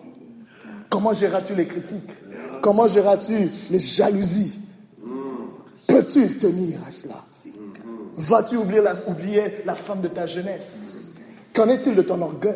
[0.90, 2.10] Comment géreras-tu les critiques?
[2.62, 4.60] Comment géreras-tu les jalousies?
[5.88, 7.24] Peux-tu tenir à cela?
[8.18, 11.18] Vas-tu oublier la, oublier la femme de ta jeunesse?
[11.54, 12.56] Qu'en est-il de ton orgueil?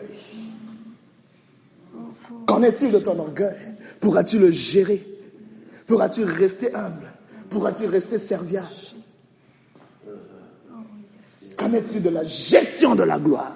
[2.47, 3.55] Qu'en est-il de ton orgueil?
[3.99, 5.05] Pourras-tu le gérer?
[5.87, 7.11] Pourras-tu rester humble?
[7.49, 8.67] Pourras-tu rester serviable?
[11.57, 13.55] Qu'en est-il de la gestion de la gloire?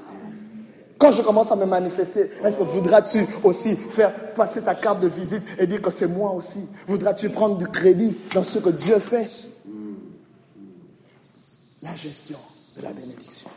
[0.97, 5.07] Quand je commence à me manifester, est-ce que voudras-tu aussi faire passer ta carte de
[5.07, 6.61] visite et dire que c'est moi aussi?
[6.87, 9.29] Voudras-tu prendre du crédit dans ce que Dieu fait?
[11.81, 12.37] La gestion
[12.77, 13.49] de la bénédiction.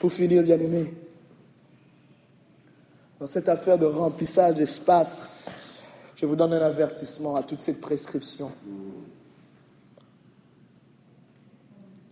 [0.00, 0.94] Pour finir, bien aimé,
[3.20, 5.66] dans cette affaire de remplissage d'espace,
[6.16, 8.50] je vous donne un avertissement à toute cette prescription.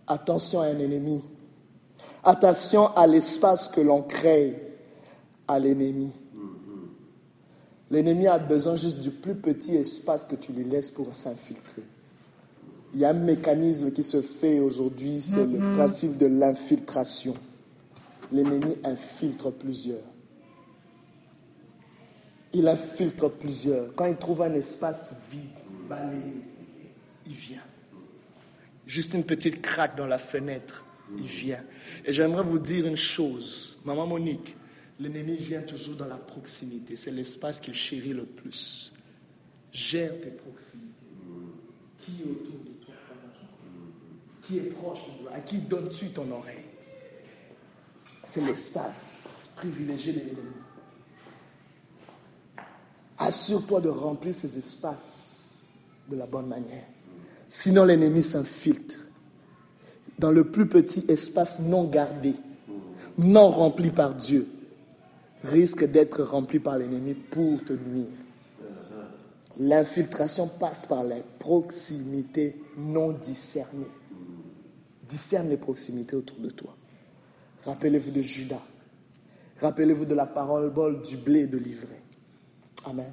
[0.07, 1.23] Attention à un ennemi.
[2.23, 4.77] Attention à l'espace que l'on crée
[5.47, 6.11] à l'ennemi.
[7.89, 11.83] L'ennemi a besoin juste du plus petit espace que tu lui laisses pour s'infiltrer.
[12.93, 15.75] Il y a un mécanisme qui se fait aujourd'hui, c'est le mm-hmm.
[15.75, 17.33] principe de l'infiltration.
[18.31, 20.14] L'ennemi infiltre plusieurs
[22.55, 23.93] il infiltre plusieurs.
[23.95, 25.41] Quand il trouve un espace vide,
[27.25, 27.63] il vient.
[28.87, 30.85] Juste une petite craque dans la fenêtre,
[31.17, 31.63] il vient.
[32.05, 34.55] Et j'aimerais vous dire une chose, maman Monique,
[34.99, 36.95] l'ennemi vient toujours dans la proximité.
[36.95, 38.93] C'est l'espace qu'il chérit le plus.
[39.73, 40.93] Gère tes proximités.
[41.99, 42.93] Qui est autour de toi
[44.47, 45.31] Qui est proche de toi?
[45.33, 46.63] À qui donnes-tu ton oreille?
[48.23, 50.53] C'est l'espace privilégié de l'ennemi.
[53.25, 55.69] Assure-toi de remplir ces espaces
[56.09, 56.85] de la bonne manière.
[57.47, 58.99] Sinon, l'ennemi s'infiltre
[60.19, 62.35] dans le plus petit espace non gardé,
[63.17, 64.47] non rempli par Dieu,
[65.43, 68.07] risque d'être rempli par l'ennemi pour te nuire.
[69.57, 73.87] L'infiltration passe par la proximité non discernée.
[75.07, 76.75] Discerne les proximités autour de toi.
[77.63, 78.61] Rappelez-vous de Judas.
[79.61, 82.01] Rappelez-vous de la parole bol du blé de livret.
[82.85, 83.11] Amen.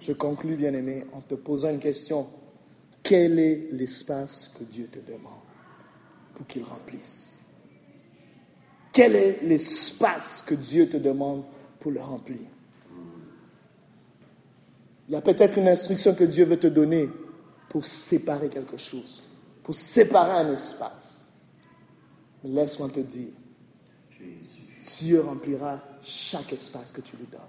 [0.00, 2.28] Je conclus, bien-aimé, en te posant une question.
[3.02, 5.40] Quel est l'espace que Dieu te demande
[6.34, 7.40] pour qu'il remplisse?
[8.92, 11.44] Quel est l'espace que Dieu te demande
[11.80, 12.40] pour le remplir?
[15.08, 17.08] Il y a peut-être une instruction que Dieu veut te donner
[17.68, 19.24] pour séparer quelque chose,
[19.62, 21.30] pour séparer un espace.
[22.42, 23.32] Mais laisse-moi te dire,
[24.98, 27.40] Dieu remplira chaque espace que tu lui donnes.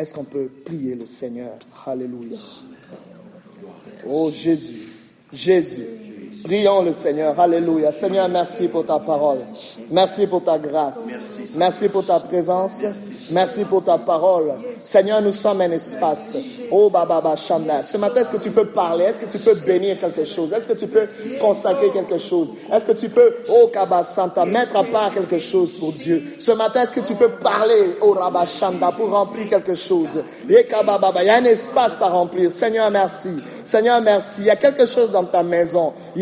[0.00, 1.58] Est-ce qu'on peut prier le Seigneur?
[1.84, 2.38] Alléluia.
[4.08, 4.88] Oh Jésus,
[5.30, 5.84] Jésus.
[6.42, 7.38] Prions le Seigneur.
[7.38, 7.92] Alléluia.
[7.92, 9.40] Seigneur, merci pour ta parole.
[9.90, 11.10] Merci pour ta grâce.
[11.54, 12.82] Merci pour ta présence.
[13.32, 14.52] Merci pour ta parole.
[14.82, 16.36] Seigneur, nous sommes un espace.
[16.70, 17.82] Oh, Baba Shanda.
[17.82, 19.04] Ce matin, est-ce que tu peux parler?
[19.04, 20.52] Est-ce que tu peux bénir quelque chose?
[20.52, 21.06] Est-ce que tu peux
[21.40, 22.52] consacrer quelque chose?
[22.72, 26.22] Est-ce que tu peux, oh, Kaba Santa, mettre à part quelque chose pour Dieu?
[26.38, 30.22] Ce matin, est-ce que tu peux parler, oh, Rabba Shanda, pour remplir quelque chose?
[30.48, 32.50] Il y a un espace à remplir.
[32.50, 33.30] Seigneur, merci.
[33.64, 34.42] Seigneur, merci.
[34.42, 35.92] Il y a quelque chose dans ta maison.